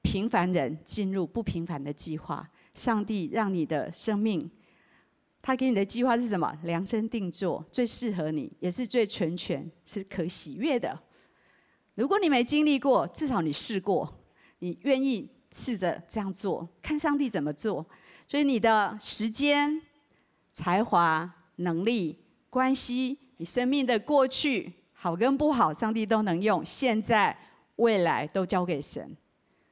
[0.00, 4.50] 平凡人进入不平凡的计划，上帝让你的生命，
[5.48, 6.54] 他给你的计划是什么？
[6.64, 11.00] 量身定做，最适合你，也是最纯全，是可喜悦的。
[11.94, 14.14] 如果你没经历过，至少你试过，
[14.58, 17.82] 你愿意试着这样做，看上帝怎么做。
[18.26, 19.80] 所以你的时间、
[20.52, 22.18] 才华、能力、
[22.50, 26.62] 关系，你生命的过去好跟不好，上帝都能用。
[26.62, 27.34] 现在、
[27.76, 29.16] 未来都交给神。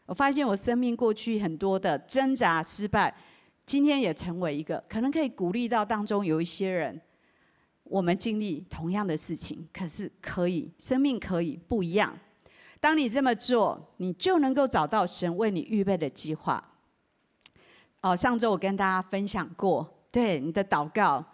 [0.07, 3.15] 我发现我生命过去很多的挣扎、失败，
[3.67, 6.99] 今天也成为一个可能可以鼓励到当中有一些人。
[7.83, 12.17] 我们经历同样的事情，可是可以，生命可以不一样。
[12.81, 16.63] 当你这么做，你就能够找到神为你预备的计划。
[18.01, 21.25] 哦，上周我跟大家分享过，对你的祷告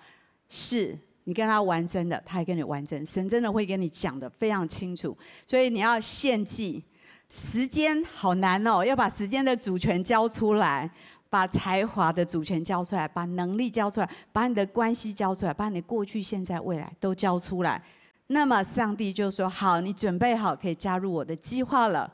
[0.50, 5.16] 是你跟他完整的，他也跟你完整，神真的会跟你讲的非常清楚。
[5.46, 6.84] 所以你要献祭，
[7.30, 10.90] 时间好难哦，要把时间的主权交出来。
[11.32, 17.82] 把才华的主权交出来，把能力交出来，把你的关系交出来，把你过去、现在、未来都交出来。
[18.26, 22.12] 那么上帝就说：“好，你准备好可以加入我的计划了。”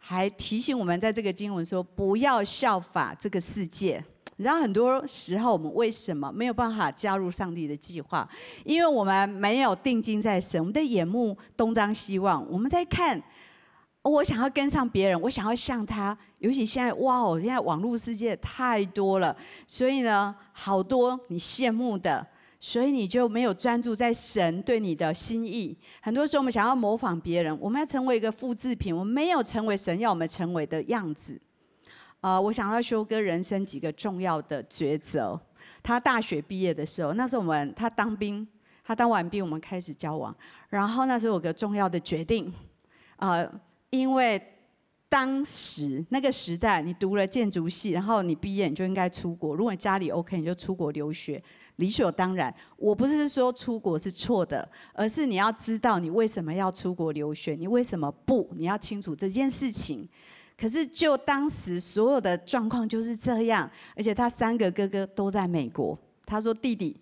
[0.00, 4.02] 还提醒我们在这个经文说：“不要效法这个世界。”
[4.36, 8.26] 你知道很多时候我们为什么没有办法加入上帝的计划？
[8.64, 13.22] 因为我们没有定睛在神，我们的眼目东张西望，我们在看。
[14.02, 16.16] 我想要跟上别人，我想要像他。
[16.38, 22.24] 尤其现在，哇哦，现在网络世界太多了，所以呢，好多你羡慕的，
[22.60, 25.76] 所以你就没有专注在神对你的心意。
[26.00, 31.38] 很多时候，我们想要模仿别人，我们要成为一个复制品，我们没有成为神要我们成为的样子。
[32.20, 35.38] 呃，我想要修哥人生几个重要的抉择。
[35.82, 38.46] 他大学毕业的时候，那时候我们他当兵，
[38.84, 40.34] 他当完兵，我们开始交往。
[40.68, 42.54] 然后那时候有个重要的决定，
[43.16, 43.50] 呃。
[43.90, 44.40] 因为
[45.08, 49.56] 当时那个时代，你读了建筑系，然后你毕业，你就应该出国。
[49.56, 51.42] 如果你家里 OK，你就出国留学，
[51.76, 52.54] 理所当然。
[52.76, 58.50] 我不是说出国是错的，而是你要知道你为什么要出国留学，你为什么不？
[58.54, 60.06] 你要清楚这件事情。
[60.60, 65.98] 可是就当时所有的状况就是这样，而且他三个哥哥都在美国。
[66.26, 66.94] 他说：“弟弟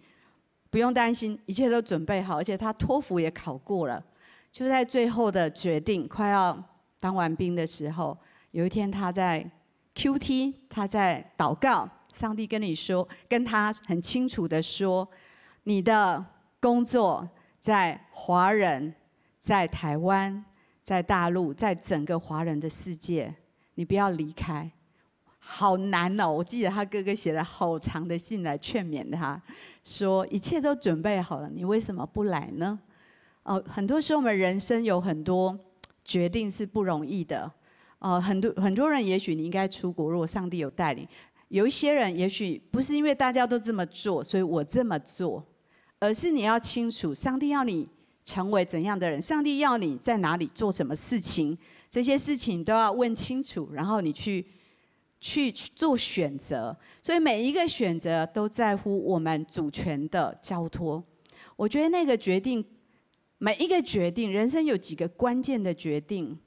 [0.71, 4.01] 不用担心，一切都准备好，而且他托福也考过了。”
[4.53, 6.63] 就在最后的决定快要。
[6.99, 8.17] 当完兵的时候，
[8.51, 9.49] 有一天他在
[9.95, 15.09] QT，他在祷告，上帝跟你说，跟他很清楚的说，
[15.65, 16.25] 你的
[16.61, 17.29] 工作
[17.59, 18.95] 在华人，
[19.39, 20.45] 在台湾，
[20.83, 23.35] 在大陆，在整个华人的世界，
[23.75, 24.71] 你不要离开。
[25.39, 26.29] 好难哦！
[26.29, 29.41] 我记得他哥哥写了好长的信来劝勉他，
[29.85, 32.79] 说一切都准备好了，你为什么不来呢？
[33.45, 35.57] 哦，很多时候我们人生有很多。
[36.07, 37.51] 决定是不容易的，
[37.99, 41.05] 呃，很多很多人也许你应该出国，如果上帝有带领；
[41.49, 45.45] 有一些人也许不是因为大家都这么做，所以我这么做，
[45.99, 47.89] 而是你要清楚，上帝要你
[48.25, 51.59] 成为怎样的人，上帝要你在哪里做什么事情，
[51.91, 54.47] 这些事情都要问清楚，然后你去
[55.19, 56.77] 去做选择。
[57.03, 61.03] 所以每一个选择都在乎我们主权的交托。
[61.57, 62.65] 我觉得那个决定。
[63.39, 66.39] 每一个决定，人生有几个关键的决定，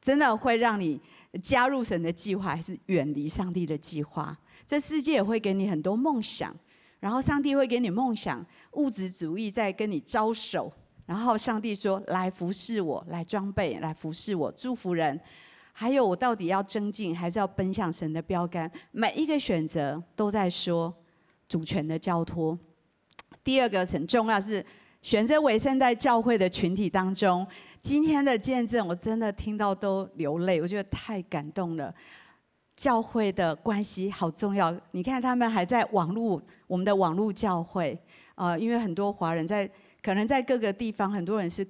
[0.00, 1.00] 真的会让你
[1.42, 4.36] 加入神的计划，还是远离上帝的计划？
[4.64, 6.54] 这世界也会给你很多梦想，
[7.00, 8.44] 然后上帝会给你梦想，
[8.74, 10.72] 物质主义在跟你招手，
[11.06, 15.20] 然后上帝说：“来服侍我，来装备，来服侍我，祝福人。”
[15.74, 18.70] 还有，我到底要增进，还是要奔向神的标杆？
[18.92, 20.94] 每一个选择都在说
[21.48, 22.56] 主权的交托。
[23.42, 24.64] 第二个很重要是。
[25.02, 27.46] 选择委身在教会的群体当中。
[27.80, 31.92] 今天的见证，我真的听到都流泪，我觉得太感动了。
[32.76, 37.98] 教会的关系好重要，你看他们还在网络，我们的网络教会，
[38.36, 39.68] 呃，因为很多华人在
[40.02, 41.66] 可能在各个地方，很多人是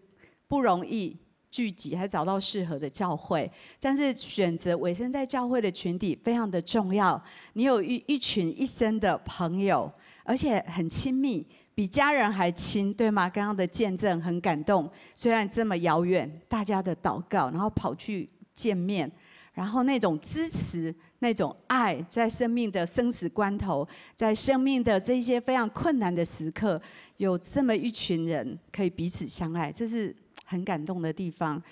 [0.46, 1.16] 不容易
[1.50, 7.20] 聚集，还找到适合的教会，但是选择委身在教会的群体非常的重要。
[7.54, 9.90] 你有一一群一生的朋友，
[10.24, 13.28] 而且很亲密，比家人还亲，对吗？
[13.28, 19.10] 刚刚的见证很感动，虽然这么遥远，大家的祷告，然后跑去见面。
[19.54, 26.80] 然后那种支持、那种爱，在生命的生死关头，在生命的这些非常困难的时刻，
[27.18, 30.16] 有这么一群人可以彼此相爱，这是
[30.46, 31.62] 很感动的地方。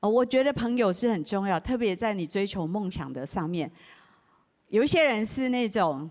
[0.00, 3.70] 呃，我觉得朋友是很重要，特别在你追求梦想的上面。
[4.70, 6.10] 有一些人是那种，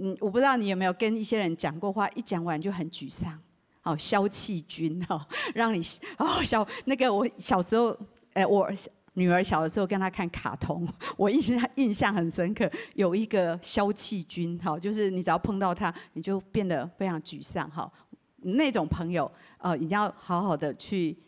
[0.00, 3.38] 嗯，我不知道你有没有跟一些人讲过话，一讲完就很沮丧，
[3.82, 5.20] 哦，消气君哦，
[5.54, 5.80] 让你
[6.18, 7.96] 哦小那个我小时候，
[8.32, 8.70] 哎我。
[9.14, 10.86] 女儿小的时候跟她看卡通，
[11.16, 12.70] 我印象印象很深刻。
[12.94, 17.90] 有一个消气军，哈，就是你只要碰到他，你就变得非常沮丧，哈。
[18.36, 21.18] 那种朋友，呃，一定要好好的去，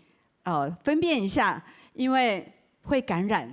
[0.45, 1.61] 呃，分辨一下，
[1.93, 2.47] 因为
[2.83, 3.53] 会感染。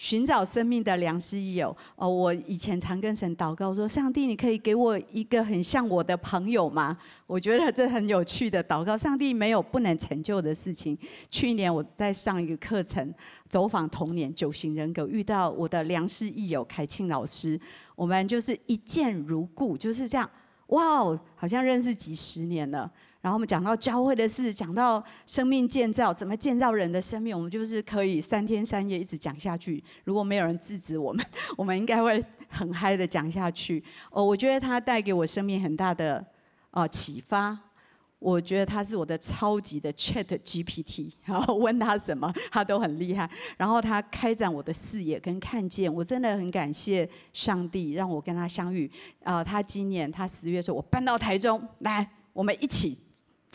[0.00, 6.96] 寻找生命的良师益友哦，我以前常跟神祷告说：“上帝，你可以给我一个很像我的朋友吗？”
[7.26, 8.96] 我觉得这很有趣的祷告。
[8.96, 10.96] 上帝没有不能成就的事情。
[11.32, 13.12] 去年我在上一个课程，
[13.48, 17.60] 走访童年九型人格，遇到我的良师益友凯庆老师，
[17.96, 20.30] 我们就是一见如故，就是这样，
[20.68, 22.88] 哇哦，好像认识几十年了。
[23.20, 29.82] 然后我们讲到教会的事，讲到生命建造，怎么建造人的生命，我们就是可以三天三夜一直讲下去。
[30.04, 31.26] 如果没有人制止我们，
[31.58, 33.82] 我们应该会很嗨的讲下去。
[34.10, 36.24] 哦，我觉得他带给我生命很大的
[36.70, 37.58] 啊启发。
[38.20, 43.28] 我觉得他是我的超级的 Chat GPT，然后问他什么，他都很厉害。
[43.56, 48.90] 然后他开展我的视野跟看见，我真的很感谢上帝让我跟他相遇。
[49.24, 52.96] 啊，他今年他十月的时候，我搬到台中来，我们一起。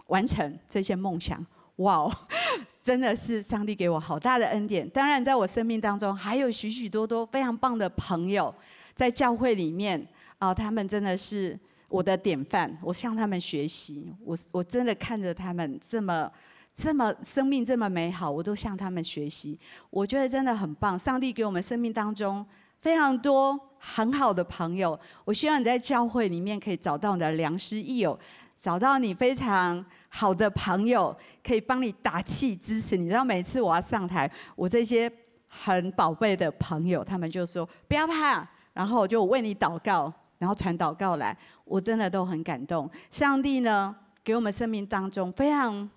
[0.08, 1.44] 完成这些梦想，
[1.78, 2.14] 哇哦，
[2.82, 4.88] 真的是上帝给我好大的恩典。
[4.90, 8.54] 当然，在我生命当中还有许许多多非常棒的朋友，
[8.94, 12.78] 在教会里面啊，他们真的是我的典范。
[12.82, 16.30] 我向他们学习，我我真的看着他们这么
[16.76, 19.60] 这么生命这么美好，我都向他们学习。
[19.90, 20.98] 我觉得真的很棒。
[21.00, 22.46] 上帝给我们生命当中
[22.82, 25.00] 非常多很好的朋友。
[25.24, 28.20] 我希望你在教会里面可以找到你的良师益友。
[28.56, 33.08] 找到你非常好的朋友，可以帮你打气支持你。
[33.08, 35.12] 然后每次我要上台，我这些
[35.48, 42.90] 很宝贝的朋友，他们就说不要怕，然后我就为你祷告，然后传祷告来，我真的都很感动。
[43.12, 43.94] 上帝呢，
[44.24, 45.90] 给我们生命当中非常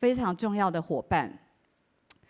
[0.00, 1.32] 非常重要的伙伴。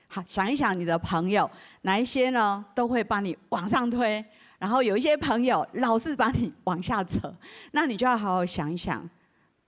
[0.06, 1.50] 好，想一想你的朋友，
[1.82, 4.24] 哪一些呢，都会帮你往上推，
[4.58, 7.34] 然后有一些朋友老是把你往下扯，
[7.72, 9.08] 那你就要好好想一想。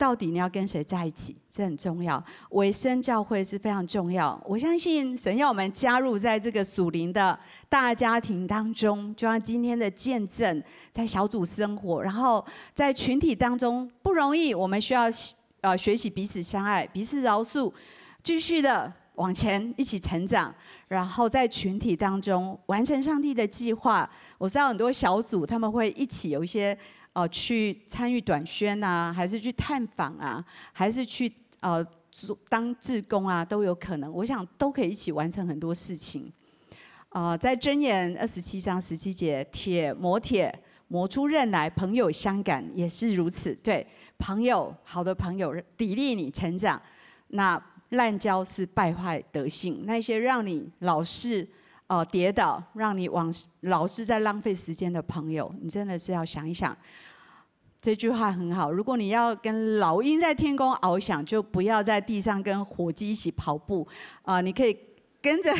[0.00, 1.36] 到底你要跟谁在一起？
[1.50, 2.24] 这很重要。
[2.52, 4.40] 委身教会是非常重要。
[4.46, 7.38] 我相信神要我们加入在这个属灵的
[7.68, 12.42] 大家庭当中，就像今天的见证，在小组生活，然后
[12.72, 14.54] 在群体当中不容易。
[14.54, 15.02] 我们需要
[15.60, 17.70] 呃学习彼此相爱、彼此饶恕，
[18.22, 20.54] 继续的往前一起成长，
[20.88, 24.08] 然后在群体当中完成上帝的计划。
[24.38, 26.74] 我知道很多小组他们会一起有一些。
[27.12, 30.42] 哦、去参与短宣啊，还是去探访啊，
[30.72, 34.10] 还是去呃做当志工啊，都有可能。
[34.12, 36.32] 我想都可以一起完成很多事情。
[37.10, 40.56] 呃，在箴言二十七章十七节，铁磨铁
[40.86, 43.52] 磨出刃来，朋友相感也是如此。
[43.56, 43.84] 对，
[44.16, 46.80] 朋友好的朋友砥砺你成长，
[47.28, 51.46] 那滥交是败坏德性，那些让你老是。
[51.90, 56.76] 哦，跌倒，让你往老是在浪费时间的朋友，你真的是要想一想。
[57.82, 63.84] 这句话很好，如果你要跟老鹰在天空翱翔，就不要在地上跟火鸡一起跑步。
[64.22, 64.78] 啊、你可以
[65.20, 65.52] 跟着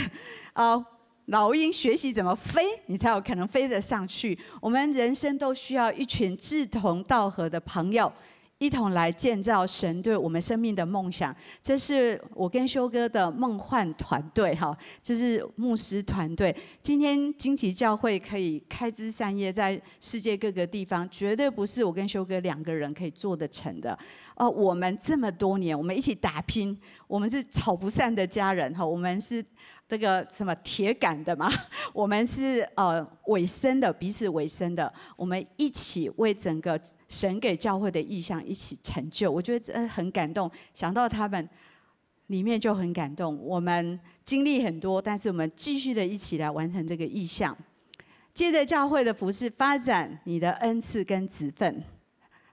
[0.52, 0.80] 啊、
[1.24, 4.38] 老鹰学习怎么飞，你才有可能飞得上去。
[4.60, 8.12] 我们人生都需要一群志同道合的朋友。
[8.60, 16.54] 一同来建造神对我们生命的梦想，这是我跟修哥的梦幻团队哈，这是牧师团队。
[16.82, 23.98] 今天惊奇教会可以开枝散叶在世界各个地方，绝对不是我跟修哥两个人可以做得成的。
[24.34, 29.42] 哦，我们这么多年，我们一起打拼，我们是吵不散的家人哈，我们是
[29.88, 31.50] 这个什么铁杆的嘛，
[31.94, 36.78] 我们是呃尾声的，彼此尾声的，我们一起为整个
[37.10, 39.30] 神给教会的意向一起成就。
[39.30, 41.46] 我觉得真很感动，想到他们
[42.28, 43.38] 里面就很感动。
[43.44, 47.54] 我们经历很多，但是我们继续的一起来完成这个意向。
[48.32, 51.84] 接着教会的服事发展，你的恩赐跟职分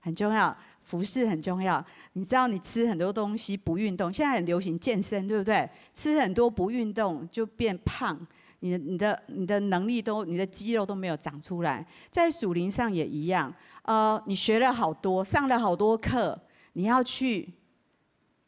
[0.01, 0.57] 很重要。
[0.83, 5.69] 服事很重要，你知道你吃很多东西不运动，现在很流行健身，对不对？
[5.91, 8.17] 吃很多不运动就变胖，
[8.59, 11.85] 你的、你的、你的能力都、你的肌肉都没有长出来。
[12.09, 13.53] 在属灵上也一样，
[13.83, 16.39] 呃，你学了好多，上了好多课，
[16.73, 17.53] 你要去，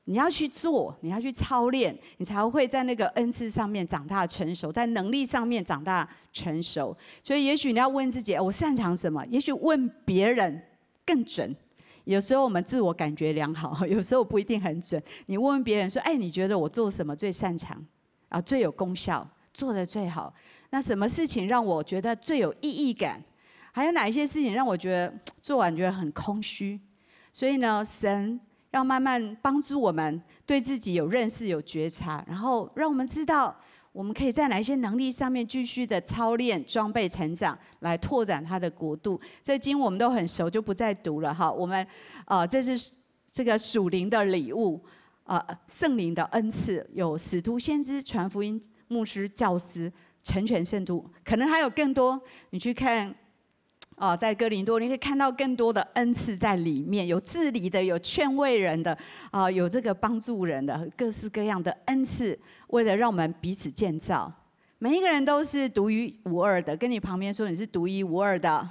[0.06, 6.96] 你要去做，你要去操练，你才会在那个恩赐上面长大成熟，在能力上面长大成熟。
[7.24, 9.24] 所以，也许你要问自己，我擅长什么？
[9.28, 10.62] 也许问别人
[11.06, 11.56] 更准。
[12.06, 15.00] 有时候我们自我感觉良好， 有时候不一定很准。
[15.28, 17.86] 你问问别人说：“哎，你觉得我做什么最擅长？
[18.30, 19.28] 啊，最有功效，
[19.60, 20.34] 做得最好？
[20.70, 23.22] 那什么事情让我觉得最有意义感？
[23.74, 26.80] 还有哪一些事情让我觉得做完觉得很空虚？”
[27.34, 28.40] 所以呢，神
[28.72, 33.54] 要慢慢帮助我们对自己有认识、有觉察，然后让我们知道。
[33.92, 39.20] 我们可以在哪一些能力上面继续的操练、装备、成长，来拓展他的国度。
[39.44, 41.52] 这经我们都很熟，就不再读了哈。
[41.52, 41.86] 我们
[42.26, 42.92] 啊、这是
[43.34, 44.80] 这个属灵的礼物
[45.24, 49.90] 啊，圣灵的恩赐，有使徒、先知、传福音、牧师、教师、
[50.22, 52.22] 成全圣徒，可能还有更多。
[52.50, 53.16] 你去看。
[53.96, 58.98] 啊，在哥林多，你可以看到更多的恩赐在里面，有治理的，有劝慰人的，
[59.30, 64.32] 啊，有这个帮助人的，各式各样的恩赐，为了让我们彼此建造。
[64.78, 68.70] 每一个人都是独一无二的，跟你旁边说你是独一无二的。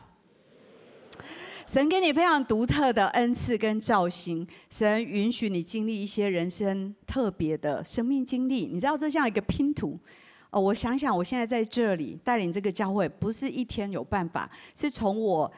[1.69, 10.01] 神给你非常独特的恩赐跟造型，神允许你经历一些人生特别的生命经历，你知道这像一个拼图。
[10.49, 15.53] 哦，我想想，我现在在这里带领这个教会，不是一天有办法，是从我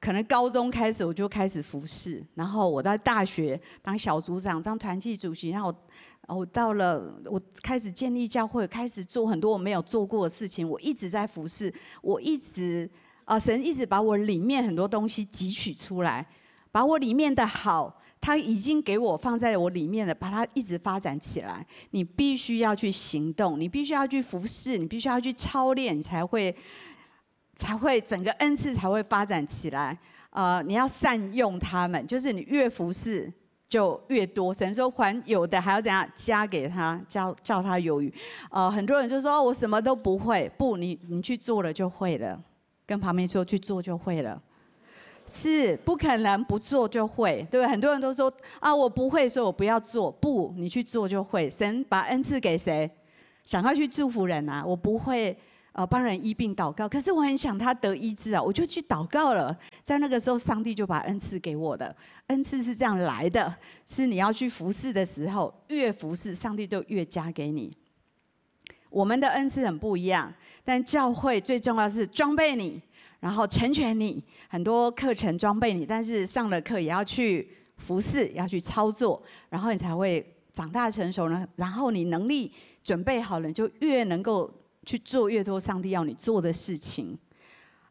[0.00, 5.72] 可能高中开始我就开始服侍，然后我在大学当小组长、当团契主席，然后
[6.26, 12.90] 我到了我开始建立教会，开始做很多我没有做过的事情，我一直在服侍，我一直
[13.32, 16.26] 啊，神一直把我里面很多东西汲取出来，
[16.70, 17.98] 把我里面的好。
[18.20, 21.66] 他已经给我放在我里面了，把它一直发展起来。
[21.92, 26.54] 你必须要去行动，你必须要去服侍，你必须要去操练，才会
[27.56, 29.98] 才会整个恩赐才会发展起来。
[30.28, 33.32] 呃，你要善用他们，就是你越服侍
[33.68, 34.52] 就越多。
[34.54, 38.12] 神说还有的还要怎样加给他，叫叫他有余。
[38.50, 42.40] 呃，很多人就说我什么都不会，不，你你去做了就会了。
[42.92, 44.38] 跟旁边说去做就会了。
[45.26, 47.66] 是不可能不做就会，对不对？
[47.66, 48.30] 很多人都说
[48.60, 50.10] 啊，我不会，所以我不要做。
[50.10, 51.48] 不，你去做就会。
[51.48, 52.90] 神把恩赐给谁？
[53.42, 54.62] 想要去祝福人啊。
[54.66, 55.34] 我不会
[55.72, 59.56] 呃帮人医病祷告，可是我很想他得医治啊，我就去祷告了。
[59.82, 61.96] 在那个时候，上帝就把恩赐给我的。
[62.26, 63.54] 恩赐是这样来的，
[63.86, 67.74] 是你要去服侍的时候，越服侍，上帝就越加给你。
[68.92, 70.32] 我们的恩赐很不一样，
[70.62, 72.80] 但教会最重要是装备你。
[73.20, 81.46] 然后成全你，很多课程装备你，但是上了课也要去服侍，要去操作，然后你才会长大成熟呢。
[81.56, 84.52] 然后你能力准备好了，你就越能够
[84.84, 87.18] 去做越多上帝要你做的事情。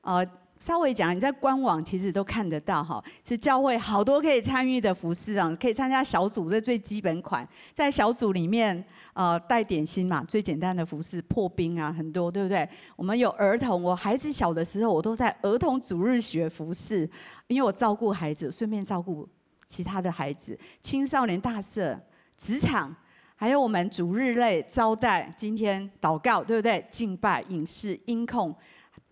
[0.02, 0.26] 呃。
[0.62, 12.70] 稍微讲，你在官网其实都看得到哈，是教会好多可以参与的服事啊，可以参加小组，这最基本款，在小组里面呃带点心嘛，最简单的服事破冰啊，很多对不对？
[12.96, 17.10] 我们有儿童，我孩子小的时候，我都在儿童主日学服事，
[17.48, 19.28] 因为我照顾孩子，顺便照顾
[19.66, 22.00] 其他的孩子，青少年大社、
[22.38, 22.96] 职场，
[23.36, 26.86] 还有我们主日类招待，今天祷告对不对？
[26.92, 28.56] 敬拜、影视、音控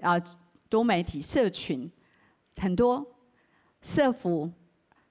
[0.03, 0.13] 啊。
[0.69, 1.89] 多媒体社群
[2.57, 3.05] 很多，
[3.81, 4.49] 社福、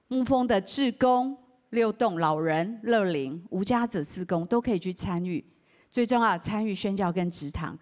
[0.07, 1.37] 牧风的志工、
[1.71, 5.43] 六栋老人、乐龄、无家者施工都可以去参与。
[5.91, 7.77] 最重要，参与宣教跟职堂。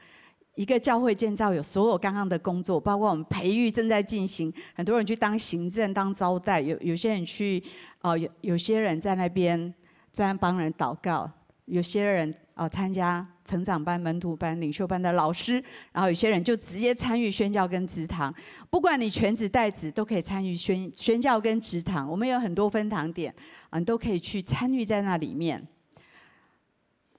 [0.55, 4.51] 一个教会建造有所有刚刚的工作，包括我们培育正在进行。
[4.73, 7.63] 很多人去当行政、当招待，有有些人去，
[8.01, 9.71] 哦，有有些人在那边
[10.11, 11.29] 在那帮人祷告，
[11.65, 13.25] 有些人啊参加。
[13.47, 15.53] 成长班、门徒班、领袖班的老师，
[15.93, 18.33] 然后有些人就直接参与宣教跟职堂。
[18.69, 22.11] 不管你全职带职，都可以参与宣宣教跟职堂。
[22.11, 23.33] 我们有很多分堂点，
[23.69, 25.65] 啊，你都可以去参与在那里面。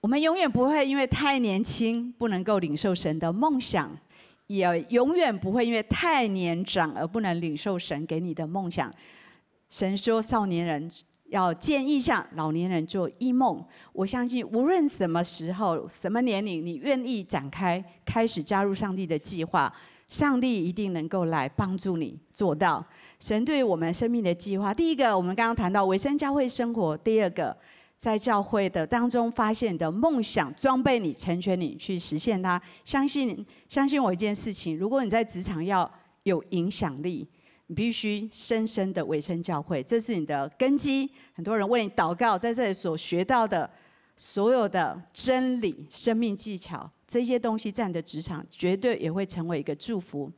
[0.03, 3.97] 我们永远不会因为太年轻不能够领受神的梦想，
[4.49, 8.93] 也永远不会因为太年长而不能领受神给你的梦想。
[9.71, 10.91] 神说：“少年人
[11.29, 13.63] 要见异象，老年人做一梦。
[13.93, 19.73] 我相信，无论什么时候、什么年龄，你愿意展开，开始加入上帝的计划，
[20.09, 22.85] 上帝一定能够来帮助你做到。
[23.21, 27.55] 神对我们生命的计划，第一个，我们刚刚谈到委身教会生活；第二个，
[27.95, 32.61] 在教会的当中发现的梦想，装备你，成全你，去实现它。
[32.87, 35.91] 相信，相信我一件事情：如果你在职场要
[36.23, 37.29] 有影响力。
[37.69, 41.09] 你必须深深的委身教会，这是你的根基。
[41.35, 43.71] 很多人为你祷告，在这里所学到的
[44.17, 50.33] 所有的真理、生命技巧，这些东西在你的职场绝对也会成为一个祝福。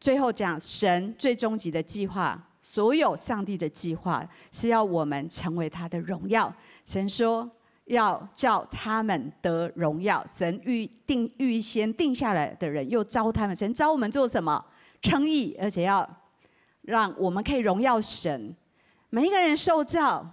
[0.00, 6.50] 最后讲神最终极的计划，所有上帝的计划是要我们成为他的荣耀。
[6.86, 7.48] 神说
[7.84, 14.64] 要叫他们得荣耀，神预定预先定下来的人又招他们，神招我们做什么？
[15.02, 16.08] 称义，而且要。
[16.88, 18.56] 让我们可以荣耀神。
[19.10, 20.26] 每一个人受造，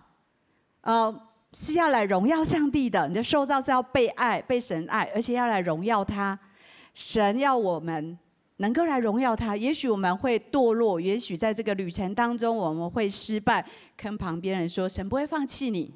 [0.80, 1.14] 呃，
[1.52, 3.06] 是要来荣耀上帝的。
[3.10, 6.38] 你的受造是要被爱、被神爱，而且要来荣耀他。
[6.94, 8.18] 神要我们
[8.58, 9.58] 能够来荣耀他。
[9.58, 13.66] 也许我们会堕落，也许在这个旅程当中我们会失败。
[13.98, 15.94] 跟旁边人说，神不会放弃你，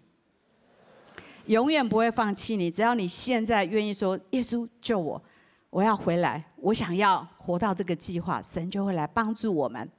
[1.46, 2.70] 永远不会放弃你。
[2.70, 5.22] 只要你现在愿意说，耶稣救我，
[5.70, 9.90] 我要回来，我想要活到这个计划，神就会来帮助我们。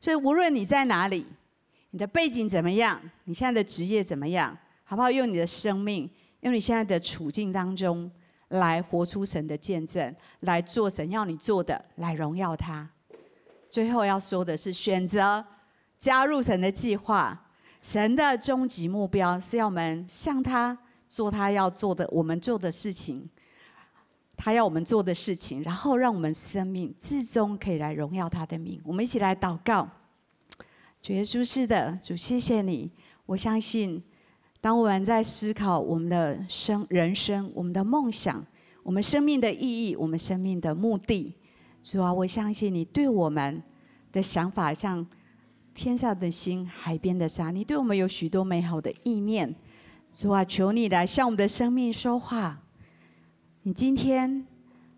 [0.00, 1.26] 所以，无论你在哪里，
[1.90, 5.10] 你的背景怎么样，你现在的职业怎么样，好不好？
[5.10, 6.08] 用你的生命，
[6.40, 8.10] 用你现在的处境当中，
[8.48, 12.88] 来活出神的见证，来做神要你做的，来荣耀他。
[13.68, 15.44] 最后要说的是，选择
[15.98, 17.46] 加入神的计划。
[17.82, 20.76] 神的终极目标是要我们向他
[21.08, 23.28] 做他要做的，我们做的事情。
[24.42, 28.80] 他要我们做的事情，然后让我们生命至终可以来荣耀他的名。
[28.82, 29.86] 我们一起来祷告。
[31.02, 32.90] 主耶稣是的，主谢谢你。
[33.26, 34.02] 我相信，
[34.58, 38.42] 当我们在思考我们的生人生、我们的梦想、
[38.82, 41.34] 我们生命的意义、我们生命的目的，
[41.82, 43.62] 主啊，我相信你对我们
[44.10, 45.06] 的想法像
[45.74, 47.50] 天上的星、海边的沙。
[47.50, 49.54] 你对我们有许多美好的意念。
[50.16, 52.58] 主啊，求你来向我们的生命说话。
[53.62, 54.46] 你今天，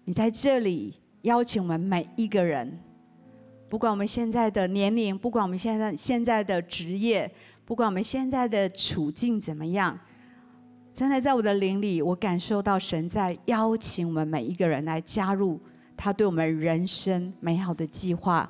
[0.04, 2.78] 你在这里邀请我们每一个人，
[3.68, 7.28] 不管我们现在的年龄，不管我们现在现在的职业，
[7.64, 9.98] 不管我们现在的处境怎么样，
[10.94, 15.60] 真的在我的灵里，我感受到神在邀请我们每一个人来加入
[15.96, 18.48] 他对我们人生美好的计划，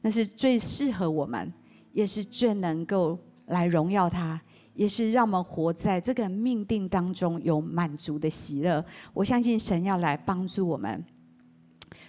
[0.00, 1.52] 那是最适合我们，
[1.92, 4.40] 也是最能够来荣耀他。
[4.74, 8.84] 也是让我们活在这个命定当中有满足的喜乐。
[9.12, 11.04] 我相信神要来帮助我们。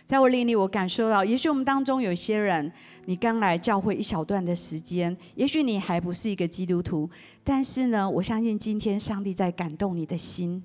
[0.06, 2.70] 在我灵里，我感受到，也许我们当中有些人，
[3.06, 7.10] 你刚来教会一小段的时间，也许你还不是一个基督徒，
[7.44, 10.62] 但是呢，我相信今天上帝在感动你的心，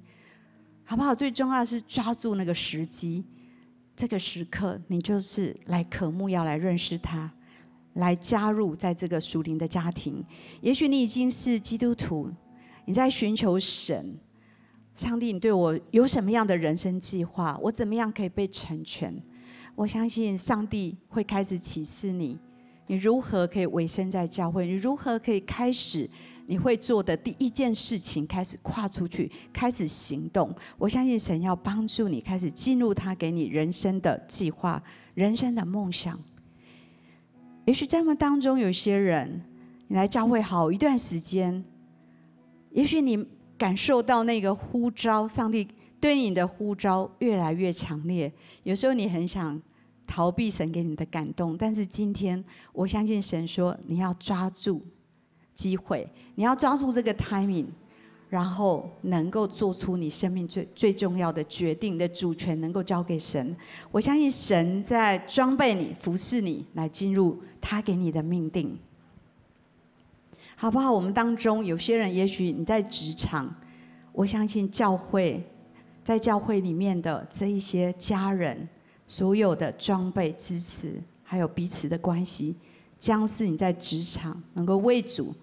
[0.84, 1.14] 好不好？
[1.14, 3.24] 最重要是抓住那个时机，
[3.94, 7.32] 这个时刻，你就是来渴慕，要来认识他。
[7.94, 10.24] 来加入在这个属灵的家庭。
[10.60, 12.30] 也许你已经是基督徒，
[12.84, 14.16] 你在寻求神，
[14.94, 17.58] 上帝，你对我有什么样的人生计划？
[17.62, 19.14] 我怎么样可以被成全？
[19.74, 22.38] 我相信上帝会开始启示你，
[22.88, 24.66] 你如何可以委身在教会？
[24.66, 26.08] 你如何可以开始
[26.46, 28.26] 你会做的第一件事情？
[28.26, 30.52] 开始跨出去，开始行动。
[30.78, 34.82] 我相信神要帮助你，开始进入他给你人生的计划、
[35.14, 36.18] 人生的梦想。
[37.68, 39.42] 也许在我们当中有些人，
[39.88, 41.62] 你来教会好一段时间，
[42.70, 43.22] 也许你
[43.58, 45.68] 感受到那个呼召，上帝
[46.00, 48.32] 对你的呼召越来越强烈。
[48.62, 49.60] 有时候你很想
[50.06, 52.42] 逃避神给你的感动，但是今天
[52.72, 54.82] 我相信神说，你要抓住
[55.52, 57.66] 机会，你要抓住这个 timing。
[58.30, 63.56] 然后能够做出你生命最最重要的决定的主权，能够交给神。
[63.90, 68.78] 我相信神在装备你、服侍你，来进入他给你的命定，
[70.56, 70.92] 好不好？
[70.92, 73.54] 我们当中有些人，也许你在职场，
[74.12, 75.42] 我相信教会，
[76.04, 78.68] 在教会里面的这一些家人，
[79.06, 82.54] 所有的装备、支持，还有彼此的关系，
[82.98, 85.34] 将是你在职场能够为主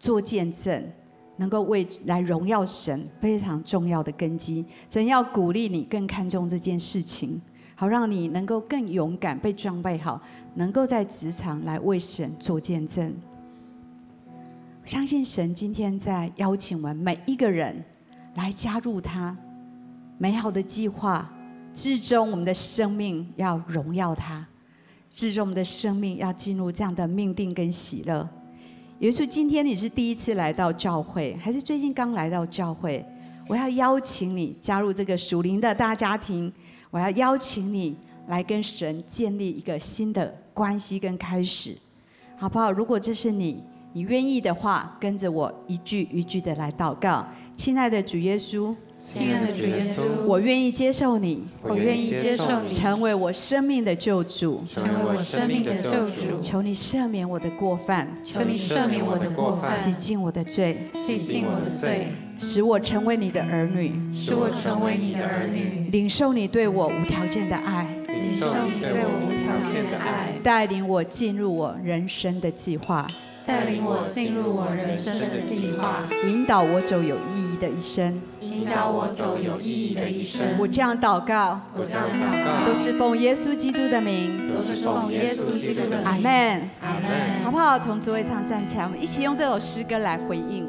[0.00, 0.92] 做见证。
[1.36, 7.40] 能够为来荣耀神非常重要的根基，神要鼓励你更看重这件事情，
[7.74, 10.20] 好让你能够更勇敢被装备好，
[10.54, 13.14] 能够在职场来为神做见证。
[14.84, 17.84] 相信神今天在邀请我们每一个人
[18.34, 19.36] 来加入他
[20.18, 21.32] 美好的计划，
[21.72, 24.46] 至终我们的生命要荣耀他，
[25.10, 28.28] 至终我们的生命要进入这样的命定跟喜乐。
[29.02, 33.04] 耶稣，今天你是第一次来到教会，还是最近刚来到教会？
[33.48, 36.52] 我要邀请你加入这个属灵的大家庭。
[36.88, 37.96] 我要邀请你
[38.28, 41.76] 来跟神建立一个新的关系跟开始，
[42.36, 42.70] 好不好？
[42.70, 43.60] 如果这是你，
[43.92, 47.26] 你愿意的话，跟着我一句一句的来祷告。
[47.56, 48.72] 亲爱的主耶稣，
[49.04, 56.40] 亲爱的主耶稣，我愿意接受你，我愿意接受你，成为我生命的救主，成为我生命的救主。
[56.40, 62.06] 求你赦免我的过犯，求你赦免我的过犯，洗净我的罪，洗净我的罪，
[62.38, 73.06] 使我成为你的儿女，使我成为你的儿女，领受你对我无条件的爱，领受你对我无条件的爱，带领我进入我人生的计划。
[73.44, 80.46] 带领我进入我人生的计划，引导我走有意义的一生，引导我走有意义的一生。
[80.58, 86.04] 我这样祷告，我这样祷告，都是奉耶稣基督的名，都是奉耶稣基督的名。
[86.04, 87.42] 阿门，阿门。
[87.44, 87.78] 好不好？
[87.78, 90.66] 从座位上站起来，我们一起用这首诗歌来回应。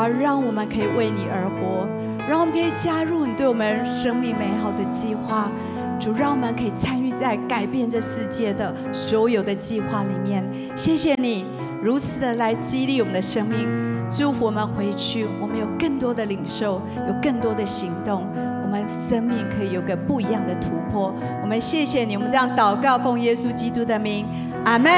[0.00, 1.86] 而让我们可以为你而活，
[2.26, 5.52] 让我们可以加入你对我们生命美好的计划，
[6.00, 10.42] 主让我们可以参与在改变这世界的所有的计划里面。
[10.74, 11.44] 谢谢你
[11.82, 13.68] 如此的来激励我们的生命，
[14.10, 18.26] 祝福我们回去，我们有更多的领受，有更多的行动，
[18.62, 21.14] 我们生命可以有个不一样的突破。
[21.42, 24.24] 我们谢谢你，我们这样祷告，奉耶稣基督的名，
[24.64, 24.90] 阿门。